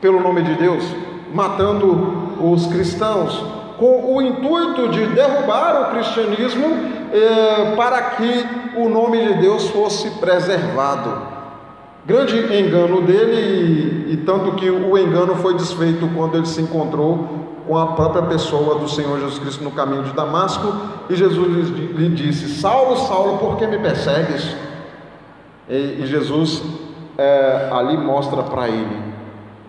pelo 0.00 0.20
nome 0.20 0.42
de 0.42 0.54
Deus, 0.54 0.84
matando 1.32 2.34
os 2.40 2.66
cristãos, 2.66 3.40
com 3.78 4.16
o 4.16 4.20
intuito 4.20 4.88
de 4.88 5.06
derrubar 5.06 5.82
o 5.82 5.94
cristianismo 5.94 6.66
eh, 7.12 7.74
para 7.76 8.02
que 8.02 8.46
o 8.76 8.88
nome 8.88 9.24
de 9.24 9.34
Deus 9.34 9.68
fosse 9.70 10.10
preservado. 10.18 11.36
Grande 12.04 12.36
engano 12.58 13.02
dele, 13.02 14.06
e, 14.08 14.12
e 14.14 14.16
tanto 14.18 14.52
que 14.52 14.68
o 14.68 14.98
engano 14.98 15.36
foi 15.36 15.54
desfeito 15.54 16.08
quando 16.14 16.36
ele 16.36 16.46
se 16.46 16.60
encontrou 16.60 17.55
com 17.66 17.76
a 17.76 17.88
própria 17.88 18.22
pessoa 18.22 18.78
do 18.78 18.88
Senhor 18.88 19.18
Jesus 19.18 19.38
Cristo 19.38 19.64
no 19.64 19.72
caminho 19.72 20.04
de 20.04 20.12
Damasco, 20.12 20.72
e 21.10 21.16
Jesus 21.16 21.68
lhe 21.68 22.08
disse: 22.10 22.48
Saulo, 22.60 22.96
Saulo, 22.96 23.38
por 23.38 23.56
que 23.56 23.66
me 23.66 23.78
persegues? 23.78 24.54
E, 25.68 26.02
e 26.02 26.06
Jesus 26.06 26.62
é, 27.18 27.68
ali 27.72 27.96
mostra 27.96 28.42
para 28.44 28.68
ele 28.68 29.02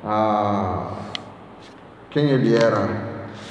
a, 0.05 0.91
quem 2.09 2.25
ele 2.29 2.55
era, 2.55 2.89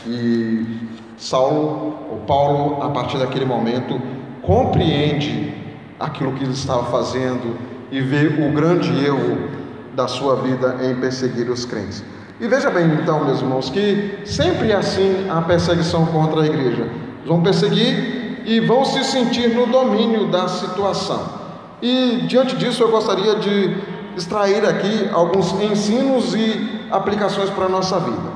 e 0.07 0.89
Saulo, 1.17 1.97
ou 2.11 2.23
Paulo, 2.27 2.83
a 2.83 2.91
partir 2.91 3.19
daquele 3.19 3.45
momento, 3.45 4.01
compreende 4.43 5.55
aquilo 5.99 6.33
que 6.33 6.45
ele 6.45 6.53
estava 6.53 6.85
fazendo 6.85 7.57
e 7.91 8.01
vê 8.01 8.27
o 8.27 8.53
grande 8.53 9.05
erro 9.05 9.49
da 9.95 10.07
sua 10.07 10.37
vida 10.37 10.77
em 10.83 10.95
perseguir 10.97 11.51
os 11.51 11.65
crentes. 11.65 12.05
E 12.39 12.47
veja 12.47 12.71
bem, 12.71 12.87
então, 13.01 13.25
meus 13.25 13.41
irmãos, 13.41 13.71
que 13.71 14.19
sempre 14.27 14.71
é 14.71 14.77
assim 14.77 15.27
a 15.31 15.41
perseguição 15.41 16.05
contra 16.07 16.43
a 16.43 16.47
igreja. 16.47 16.87
Vão 17.27 17.43
perseguir 17.43 18.43
e 18.45 18.61
vão 18.61 18.85
se 18.85 19.03
sentir 19.05 19.55
no 19.55 19.67
domínio 19.67 20.27
da 20.27 20.47
situação. 20.47 21.47
E 21.81 22.25
diante 22.29 22.55
disso, 22.57 22.83
eu 22.83 22.91
gostaria 22.91 23.37
de 23.37 23.77
extrair 24.17 24.65
aqui 24.67 25.09
alguns 25.13 25.53
ensinos 25.61 26.35
e 26.35 26.87
aplicações 26.91 27.49
para 27.51 27.67
a 27.67 27.69
nossa 27.69 27.99
vida. 28.01 28.31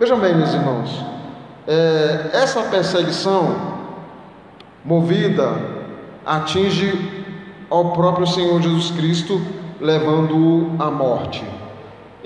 Vejam 0.00 0.18
bem, 0.18 0.34
meus 0.34 0.52
irmãos, 0.54 1.04
é, 1.66 2.30
essa 2.32 2.62
perseguição 2.62 3.54
movida 4.84 5.52
atinge 6.24 7.24
ao 7.68 7.92
próprio 7.92 8.26
Senhor 8.26 8.60
Jesus 8.62 8.90
Cristo, 8.92 9.40
levando-o 9.80 10.74
à 10.78 10.90
morte. 10.90 11.44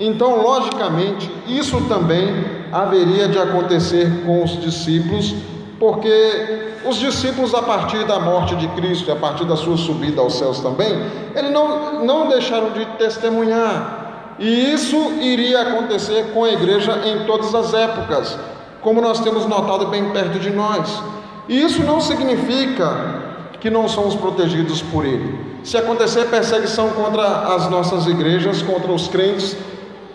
Então, 0.03 0.41
logicamente, 0.41 1.29
isso 1.47 1.79
também 1.81 2.43
haveria 2.71 3.27
de 3.27 3.37
acontecer 3.37 4.23
com 4.25 4.43
os 4.43 4.59
discípulos, 4.59 5.35
porque 5.79 6.71
os 6.83 6.97
discípulos, 6.97 7.53
a 7.53 7.61
partir 7.61 8.03
da 8.07 8.19
morte 8.19 8.55
de 8.55 8.67
Cristo 8.69 9.09
e 9.09 9.11
a 9.11 9.15
partir 9.15 9.45
da 9.45 9.55
sua 9.55 9.77
subida 9.77 10.19
aos 10.19 10.33
céus 10.33 10.59
também, 10.59 10.91
eles 11.35 11.51
não, 11.51 12.03
não 12.03 12.27
deixaram 12.27 12.71
de 12.71 12.83
testemunhar. 12.97 14.35
E 14.39 14.73
isso 14.73 14.97
iria 15.21 15.61
acontecer 15.61 16.31
com 16.33 16.45
a 16.45 16.49
igreja 16.51 16.99
em 17.05 17.27
todas 17.27 17.53
as 17.53 17.71
épocas, 17.71 18.39
como 18.81 19.01
nós 19.01 19.19
temos 19.19 19.45
notado 19.45 19.85
bem 19.85 20.09
perto 20.09 20.39
de 20.39 20.49
nós. 20.49 20.99
E 21.47 21.61
isso 21.61 21.83
não 21.83 22.01
significa 22.01 23.21
que 23.59 23.69
não 23.69 23.87
somos 23.87 24.15
protegidos 24.15 24.81
por 24.81 25.05
Ele. 25.05 25.51
Se 25.63 25.77
acontecer 25.77 26.25
perseguição 26.25 26.89
contra 26.89 27.53
as 27.53 27.69
nossas 27.69 28.07
igrejas, 28.07 28.63
contra 28.63 28.91
os 28.91 29.07
crentes, 29.07 29.55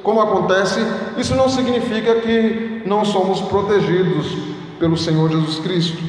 como 0.06 0.20
acontece, 0.20 0.78
isso 1.18 1.34
não 1.34 1.48
significa 1.48 2.14
que 2.20 2.80
não 2.86 3.04
somos 3.04 3.40
protegidos 3.40 4.38
pelo 4.78 4.96
Senhor 4.96 5.28
Jesus 5.28 5.58
Cristo. 5.58 6.00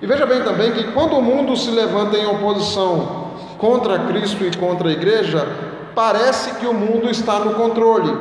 E 0.00 0.06
veja 0.06 0.24
bem 0.24 0.42
também 0.42 0.72
que 0.72 0.84
quando 0.92 1.14
o 1.14 1.20
mundo 1.20 1.54
se 1.54 1.70
levanta 1.70 2.16
em 2.16 2.24
oposição 2.24 3.32
contra 3.58 3.98
Cristo 3.98 4.44
e 4.44 4.56
contra 4.56 4.88
a 4.88 4.92
igreja, 4.92 5.46
parece 5.94 6.54
que 6.54 6.66
o 6.66 6.72
mundo 6.72 7.10
está 7.10 7.38
no 7.38 7.52
controle. 7.52 8.16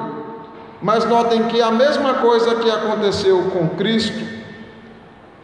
Mas 0.81 1.05
notem 1.05 1.43
que 1.43 1.61
a 1.61 1.71
mesma 1.71 2.15
coisa 2.15 2.55
que 2.55 2.69
aconteceu 2.69 3.43
com 3.43 3.69
Cristo, 3.77 4.21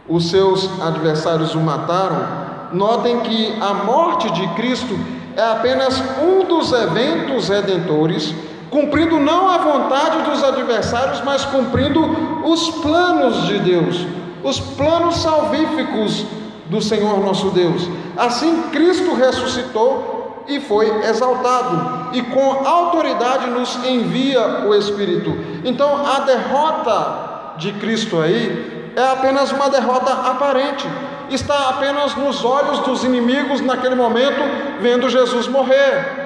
os 0.06 0.28
seus 0.28 0.68
adversários 0.82 1.54
o 1.54 1.58
mataram, 1.58 2.68
notem 2.74 3.20
que 3.20 3.56
a 3.58 3.72
morte 3.72 4.30
de 4.30 4.46
Cristo 4.48 4.94
é 5.34 5.52
apenas 5.52 6.02
um 6.22 6.44
dos 6.44 6.70
eventos 6.70 7.48
redentores, 7.48 8.34
cumprindo 8.70 9.18
não 9.18 9.48
a 9.48 9.58
vontade 9.58 10.22
dos 10.30 10.42
adversários, 10.42 11.20
mas 11.22 11.44
cumprindo 11.44 12.00
os 12.44 12.70
planos 12.70 13.46
de 13.46 13.58
Deus 13.58 14.06
os 14.42 14.58
planos 14.58 15.16
salvíficos 15.16 16.24
do 16.66 16.80
Senhor 16.80 17.20
nosso 17.20 17.50
Deus. 17.50 17.88
Assim, 18.16 18.64
Cristo 18.70 19.14
ressuscitou 19.14 20.44
e 20.48 20.60
foi 20.60 21.04
exaltado, 21.04 22.16
e 22.16 22.22
com 22.22 22.66
autoridade 22.66 23.48
nos 23.50 23.76
envia 23.84 24.66
o 24.66 24.74
Espírito. 24.74 25.30
Então, 25.64 26.04
a 26.04 26.20
derrota 26.20 27.54
de 27.58 27.72
Cristo 27.74 28.20
aí 28.20 28.92
é 28.96 29.02
apenas 29.12 29.52
uma 29.52 29.68
derrota 29.68 30.12
aparente, 30.12 30.88
está 31.30 31.68
apenas 31.68 32.16
nos 32.16 32.44
olhos 32.44 32.80
dos 32.80 33.04
inimigos 33.04 33.60
naquele 33.60 33.94
momento, 33.94 34.40
vendo 34.80 35.08
Jesus 35.08 35.46
morrer. 35.46 36.19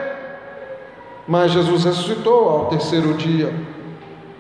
Mas 1.27 1.53
Jesus 1.53 1.85
ressuscitou 1.85 2.49
ao 2.49 2.67
terceiro 2.67 3.15
dia. 3.15 3.55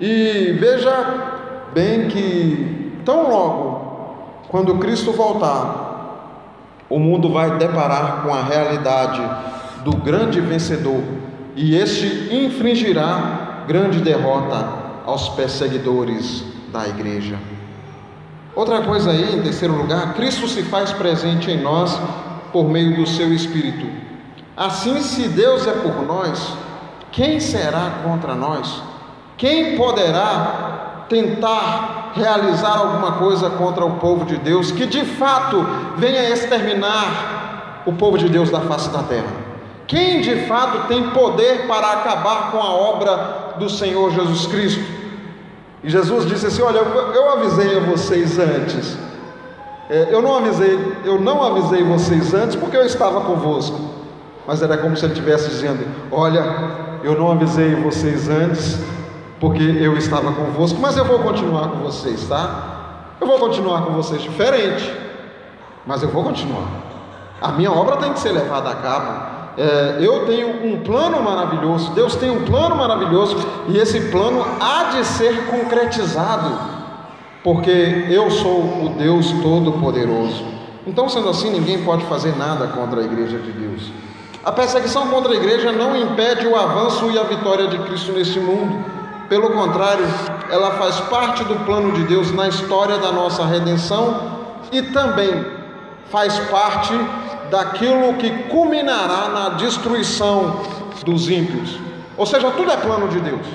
E 0.00 0.56
veja 0.58 1.70
bem 1.72 2.08
que 2.08 2.84
Tão 3.04 3.28
logo, 3.28 4.40
quando 4.48 4.78
Cristo 4.78 5.12
voltar, 5.12 6.80
o 6.88 6.98
mundo 6.98 7.30
vai 7.30 7.58
deparar 7.58 8.22
com 8.22 8.32
a 8.32 8.42
realidade 8.42 9.20
do 9.84 9.94
grande 9.96 10.40
vencedor 10.40 11.02
e 11.54 11.76
este 11.76 12.34
infringirá 12.34 13.64
grande 13.68 14.00
derrota 14.00 14.68
aos 15.04 15.28
perseguidores 15.30 16.44
da 16.72 16.88
igreja. 16.88 17.38
Outra 18.56 18.80
coisa 18.80 19.10
aí, 19.10 19.36
em 19.36 19.42
terceiro 19.42 19.74
lugar, 19.74 20.14
Cristo 20.14 20.48
se 20.48 20.62
faz 20.62 20.92
presente 20.92 21.50
em 21.50 21.60
nós 21.60 21.98
por 22.52 22.64
meio 22.70 22.96
do 22.96 23.06
seu 23.06 23.34
Espírito. 23.34 23.86
Assim, 24.56 25.00
se 25.00 25.28
Deus 25.28 25.66
é 25.66 25.72
por 25.72 26.06
nós, 26.06 26.56
quem 27.14 27.38
será 27.38 28.00
contra 28.02 28.34
nós? 28.34 28.82
Quem 29.36 29.76
poderá 29.76 31.04
tentar 31.08 32.12
realizar 32.14 32.76
alguma 32.76 33.12
coisa 33.12 33.50
contra 33.50 33.84
o 33.84 33.98
povo 33.98 34.24
de 34.24 34.36
Deus, 34.36 34.72
que 34.72 34.84
de 34.84 35.04
fato 35.04 35.64
venha 35.96 36.28
exterminar 36.30 37.82
o 37.86 37.92
povo 37.92 38.18
de 38.18 38.28
Deus 38.28 38.50
da 38.50 38.60
face 38.62 38.88
da 38.90 39.02
terra. 39.04 39.44
Quem 39.86 40.22
de 40.22 40.46
fato 40.46 40.88
tem 40.88 41.10
poder 41.10 41.68
para 41.68 41.92
acabar 41.92 42.50
com 42.50 42.58
a 42.58 42.72
obra 42.72 43.54
do 43.58 43.68
Senhor 43.68 44.10
Jesus 44.10 44.46
Cristo? 44.46 44.82
E 45.84 45.90
Jesus 45.90 46.26
disse 46.26 46.46
assim: 46.46 46.62
Olha, 46.62 46.78
eu 46.78 47.32
avisei 47.32 47.76
a 47.76 47.80
vocês 47.80 48.38
antes. 48.40 48.96
É, 49.88 50.08
eu 50.10 50.20
não 50.20 50.38
avisei, 50.38 50.96
eu 51.04 51.20
não 51.20 51.42
avisei 51.44 51.84
vocês 51.84 52.34
antes 52.34 52.56
porque 52.56 52.76
eu 52.76 52.84
estava 52.84 53.20
convosco. 53.20 53.78
Mas 54.46 54.62
era 54.62 54.76
como 54.76 54.96
se 54.96 55.04
ele 55.04 55.14
estivesse 55.14 55.48
dizendo: 55.48 55.86
Olha, 56.10 56.44
eu 57.02 57.18
não 57.18 57.30
avisei 57.30 57.74
vocês 57.74 58.28
antes 58.28 58.78
porque 59.40 59.62
eu 59.62 59.96
estava 59.98 60.32
convosco, 60.32 60.78
mas 60.80 60.96
eu 60.96 61.04
vou 61.04 61.18
continuar 61.18 61.68
com 61.68 61.78
vocês, 61.78 62.26
tá? 62.26 63.16
Eu 63.20 63.26
vou 63.26 63.38
continuar 63.38 63.82
com 63.82 63.92
vocês 63.92 64.22
diferente, 64.22 64.90
mas 65.86 66.02
eu 66.02 66.08
vou 66.08 66.24
continuar. 66.24 66.66
A 67.40 67.52
minha 67.52 67.70
obra 67.70 67.96
tem 67.96 68.12
que 68.12 68.20
ser 68.20 68.32
levada 68.32 68.70
a 68.70 68.74
cabo. 68.76 69.34
É, 69.56 69.98
eu 70.00 70.26
tenho 70.26 70.66
um 70.66 70.80
plano 70.80 71.22
maravilhoso, 71.22 71.92
Deus 71.92 72.16
tem 72.16 72.30
um 72.30 72.44
plano 72.44 72.74
maravilhoso, 72.74 73.36
e 73.68 73.78
esse 73.78 74.00
plano 74.10 74.44
há 74.60 74.84
de 74.96 75.04
ser 75.04 75.46
concretizado, 75.46 76.50
porque 77.42 78.06
eu 78.08 78.30
sou 78.30 78.86
o 78.86 78.94
Deus 78.98 79.30
Todo-Poderoso. 79.42 80.44
Então, 80.86 81.08
sendo 81.08 81.28
assim, 81.28 81.50
ninguém 81.50 81.84
pode 81.84 82.04
fazer 82.06 82.36
nada 82.36 82.66
contra 82.68 83.00
a 83.00 83.04
igreja 83.04 83.38
de 83.38 83.52
Deus. 83.52 83.92
A 84.44 84.52
perseguição 84.52 85.08
contra 85.08 85.32
a 85.32 85.36
igreja 85.36 85.72
não 85.72 85.96
impede 85.96 86.46
o 86.46 86.54
avanço 86.54 87.10
e 87.10 87.18
a 87.18 87.22
vitória 87.22 87.66
de 87.66 87.78
Cristo 87.78 88.12
neste 88.12 88.38
mundo. 88.38 88.84
Pelo 89.26 89.50
contrário, 89.50 90.04
ela 90.50 90.72
faz 90.72 91.00
parte 91.00 91.42
do 91.44 91.54
plano 91.64 91.92
de 91.92 92.04
Deus 92.04 92.30
na 92.30 92.46
história 92.46 92.98
da 92.98 93.10
nossa 93.10 93.46
redenção 93.46 94.20
e 94.70 94.82
também 94.82 95.46
faz 96.10 96.38
parte 96.50 96.92
daquilo 97.50 98.12
que 98.14 98.30
culminará 98.48 99.30
na 99.30 99.48
destruição 99.50 100.60
dos 101.06 101.30
ímpios. 101.30 101.78
Ou 102.14 102.26
seja, 102.26 102.50
tudo 102.50 102.70
é 102.70 102.76
plano 102.76 103.08
de 103.08 103.20
Deus. 103.20 103.46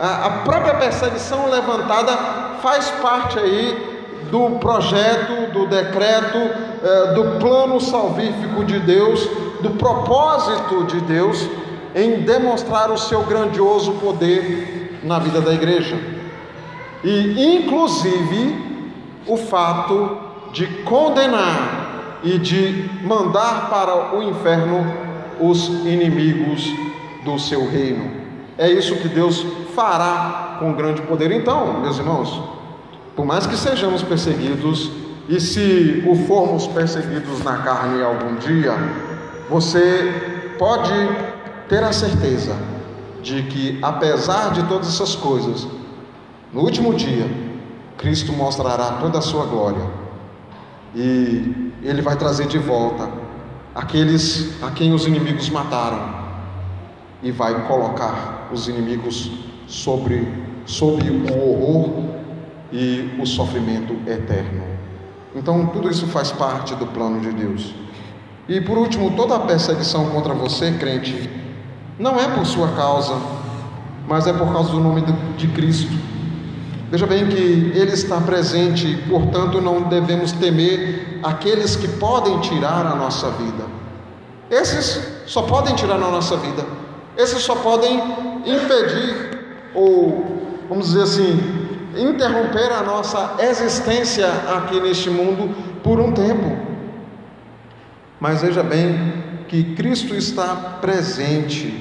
A 0.00 0.42
própria 0.44 0.74
perseguição 0.74 1.48
levantada 1.48 2.16
faz 2.60 2.90
parte 3.00 3.38
aí 3.38 4.26
do 4.28 4.58
projeto, 4.58 5.52
do 5.52 5.66
decreto, 5.66 6.38
eh, 6.38 7.12
do 7.14 7.38
plano 7.38 7.80
salvífico 7.80 8.64
de 8.64 8.78
Deus, 8.80 9.28
do 9.60 9.70
propósito 9.70 10.84
de 10.84 11.00
Deus 11.00 11.48
em 11.94 12.20
demonstrar 12.20 12.90
o 12.90 12.98
seu 12.98 13.22
grandioso 13.22 13.92
poder 13.94 15.00
na 15.02 15.18
vida 15.18 15.40
da 15.40 15.52
igreja. 15.52 15.98
E, 17.02 17.56
inclusive, 17.56 18.68
o 19.26 19.36
fato 19.36 20.18
de 20.52 20.66
condenar 20.84 22.20
e 22.22 22.38
de 22.38 22.90
mandar 23.02 23.68
para 23.70 24.16
o 24.16 24.22
inferno 24.22 24.84
os 25.40 25.68
inimigos 25.68 26.72
do 27.24 27.38
seu 27.38 27.68
reino. 27.68 28.10
É 28.56 28.70
isso 28.70 28.96
que 28.96 29.08
Deus 29.08 29.46
fará 29.74 30.56
com 30.58 30.72
grande 30.72 31.00
poder. 31.02 31.30
Então, 31.30 31.80
meus 31.80 31.98
irmãos, 31.98 32.42
por 33.14 33.24
mais 33.24 33.46
que 33.46 33.56
sejamos 33.56 34.02
perseguidos, 34.02 34.90
e 35.28 35.40
se 35.40 36.02
o 36.06 36.14
formos 36.26 36.66
perseguidos 36.66 37.44
na 37.44 37.58
carne 37.58 38.02
algum 38.02 38.36
dia, 38.36 38.72
você 39.48 40.54
pode 40.58 40.92
ter 41.68 41.82
a 41.82 41.92
certeza 41.92 42.56
de 43.22 43.42
que, 43.44 43.78
apesar 43.82 44.52
de 44.52 44.62
todas 44.64 44.88
essas 44.88 45.14
coisas, 45.14 45.66
no 46.52 46.60
último 46.60 46.94
dia, 46.94 47.26
Cristo 47.96 48.32
mostrará 48.32 48.92
toda 49.00 49.18
a 49.18 49.22
sua 49.22 49.44
glória 49.44 49.84
e 50.94 51.72
Ele 51.82 52.00
vai 52.00 52.16
trazer 52.16 52.46
de 52.46 52.58
volta 52.58 53.10
aqueles 53.74 54.62
a 54.62 54.70
quem 54.70 54.92
os 54.92 55.06
inimigos 55.06 55.50
mataram 55.50 56.16
e 57.22 57.30
vai 57.30 57.66
colocar 57.66 58.48
os 58.52 58.68
inimigos 58.68 59.30
sobre, 59.66 60.26
sobre 60.64 61.10
o 61.10 61.24
horror 61.32 62.04
e 62.72 63.18
o 63.20 63.26
sofrimento 63.26 63.94
eterno. 64.06 64.62
Então, 65.34 65.66
tudo 65.66 65.90
isso 65.90 66.06
faz 66.06 66.32
parte 66.32 66.74
do 66.74 66.86
plano 66.86 67.20
de 67.20 67.32
Deus. 67.32 67.74
E 68.48 68.60
por 68.62 68.78
último, 68.78 69.14
toda 69.14 69.36
a 69.36 69.40
perseguição 69.40 70.08
contra 70.08 70.32
você, 70.32 70.72
crente, 70.72 71.28
não 71.98 72.18
é 72.18 72.26
por 72.28 72.46
sua 72.46 72.68
causa, 72.68 73.14
mas 74.08 74.26
é 74.26 74.32
por 74.32 74.50
causa 74.50 74.70
do 74.70 74.80
nome 74.80 75.04
de 75.36 75.48
Cristo. 75.48 75.92
Veja 76.90 77.06
bem 77.06 77.26
que 77.28 77.36
Ele 77.36 77.92
está 77.92 78.18
presente, 78.18 79.04
portanto 79.08 79.60
não 79.60 79.82
devemos 79.82 80.32
temer 80.32 81.20
aqueles 81.22 81.76
que 81.76 81.86
podem 81.86 82.40
tirar 82.40 82.86
a 82.86 82.94
nossa 82.94 83.28
vida. 83.32 83.66
Esses 84.50 84.98
só 85.26 85.42
podem 85.42 85.74
tirar 85.74 85.96
a 85.96 85.98
nossa 85.98 86.38
vida, 86.38 86.64
esses 87.18 87.42
só 87.42 87.54
podem 87.56 88.00
impedir, 88.46 89.38
ou 89.74 90.40
vamos 90.70 90.86
dizer 90.86 91.02
assim, 91.02 91.38
interromper 91.94 92.72
a 92.72 92.82
nossa 92.82 93.34
existência 93.40 94.26
aqui 94.56 94.80
neste 94.80 95.10
mundo 95.10 95.54
por 95.82 96.00
um 96.00 96.12
tempo. 96.12 96.67
Mas 98.20 98.42
veja 98.42 98.62
bem 98.62 98.96
que 99.48 99.74
Cristo 99.74 100.14
está 100.14 100.78
presente 100.80 101.74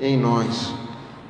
em 0.00 0.16
nós. 0.16 0.72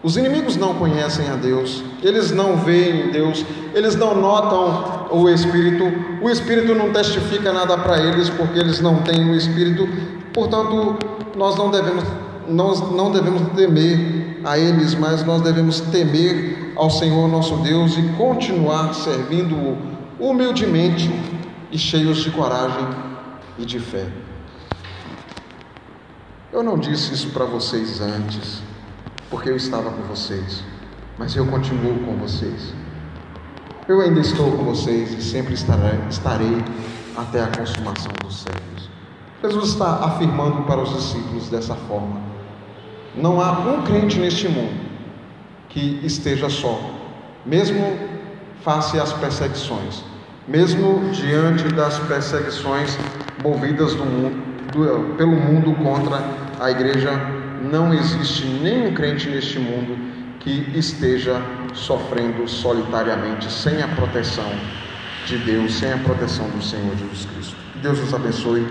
Os 0.02 0.16
inimigos 0.16 0.56
não 0.56 0.74
conhecem 0.74 1.28
a 1.28 1.34
Deus, 1.34 1.82
eles 2.02 2.30
não 2.30 2.56
veem 2.56 3.11
Deus, 3.11 3.44
eles 3.74 3.96
não 3.96 4.14
notam 4.14 5.08
o 5.11 5.28
Espírito, 5.28 5.84
o 6.22 6.30
Espírito 6.30 6.72
não 6.74 6.92
testifica 6.92 7.52
nada 7.52 7.76
para 7.76 7.98
eles 7.98 8.30
porque 8.30 8.58
eles 8.58 8.80
não 8.80 9.02
têm 9.02 9.28
o 9.28 9.34
Espírito, 9.34 9.88
portanto, 10.32 10.96
nós 11.37 11.56
não 11.56 11.70
devemos, 11.70 12.04
nós 12.48 12.80
não 12.92 13.11
devemos 13.11 13.42
temer 13.56 14.40
a 14.44 14.56
eles, 14.56 14.94
mas 14.94 15.24
nós 15.24 15.42
devemos 15.42 15.80
temer 15.80 16.72
ao 16.76 16.90
Senhor 16.90 17.28
nosso 17.28 17.56
Deus 17.56 17.98
e 17.98 18.02
continuar 18.16 18.94
servindo-o 18.94 19.76
humildemente 20.20 21.11
e 21.72 21.78
cheios 21.78 22.18
de 22.18 22.30
coragem 22.30 22.87
e 23.58 23.64
de 23.64 23.80
fé. 23.80 24.06
Eu 26.58 26.64
não 26.64 26.76
disse 26.76 27.14
isso 27.14 27.30
para 27.30 27.44
vocês 27.44 28.00
antes 28.00 28.60
porque 29.30 29.48
eu 29.48 29.54
estava 29.54 29.92
com 29.92 30.02
vocês, 30.02 30.64
mas 31.16 31.36
eu 31.36 31.46
continuo 31.46 32.00
com 32.00 32.16
vocês. 32.16 32.74
Eu 33.86 34.00
ainda 34.00 34.18
estou 34.18 34.50
com 34.50 34.64
vocês 34.64 35.12
e 35.12 35.22
sempre 35.22 35.54
estarei, 35.54 36.00
estarei 36.10 36.64
até 37.16 37.44
a 37.44 37.46
consumação 37.46 38.10
dos 38.24 38.40
séculos. 38.40 38.90
Jesus 39.40 39.68
está 39.68 40.04
afirmando 40.04 40.64
para 40.64 40.82
os 40.82 40.92
discípulos 40.96 41.48
dessa 41.48 41.76
forma: 41.76 42.20
não 43.14 43.40
há 43.40 43.52
um 43.60 43.84
crente 43.84 44.18
neste 44.18 44.48
mundo 44.48 44.80
que 45.68 46.00
esteja 46.02 46.50
só, 46.50 46.76
mesmo 47.46 48.00
face 48.64 48.98
às 48.98 49.12
perseguições, 49.12 50.02
mesmo 50.48 51.08
diante 51.12 51.68
das 51.68 52.00
perseguições 52.00 52.98
movidas 53.44 53.94
mundo, 53.94 54.42
do, 54.72 55.14
pelo 55.14 55.36
mundo 55.36 55.72
contra 55.84 56.47
a 56.60 56.70
igreja 56.70 57.10
não 57.70 57.92
existe 57.92 58.44
nenhum 58.46 58.94
crente 58.94 59.28
neste 59.28 59.58
mundo 59.58 59.96
que 60.40 60.70
esteja 60.74 61.40
sofrendo 61.74 62.48
solitariamente, 62.48 63.50
sem 63.50 63.82
a 63.82 63.88
proteção 63.88 64.50
de 65.26 65.38
Deus, 65.38 65.74
sem 65.74 65.92
a 65.92 65.98
proteção 65.98 66.48
do 66.50 66.62
Senhor 66.62 66.96
Jesus 66.96 67.26
Cristo. 67.26 67.56
Deus 67.82 68.00
nos 68.00 68.14
abençoe, 68.14 68.66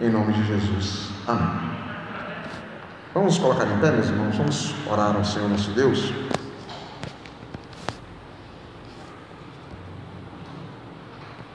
em 0.00 0.10
nome 0.10 0.32
de 0.32 0.46
Jesus. 0.46 1.10
Amém. 1.26 1.68
Vamos 3.14 3.38
colocar 3.38 3.66
em 3.66 3.78
pé, 3.78 3.90
meus 3.90 4.08
irmãos, 4.08 4.36
vamos 4.36 4.74
orar 4.90 5.16
ao 5.16 5.24
Senhor 5.24 5.48
nosso 5.48 5.70
Deus. 5.72 6.12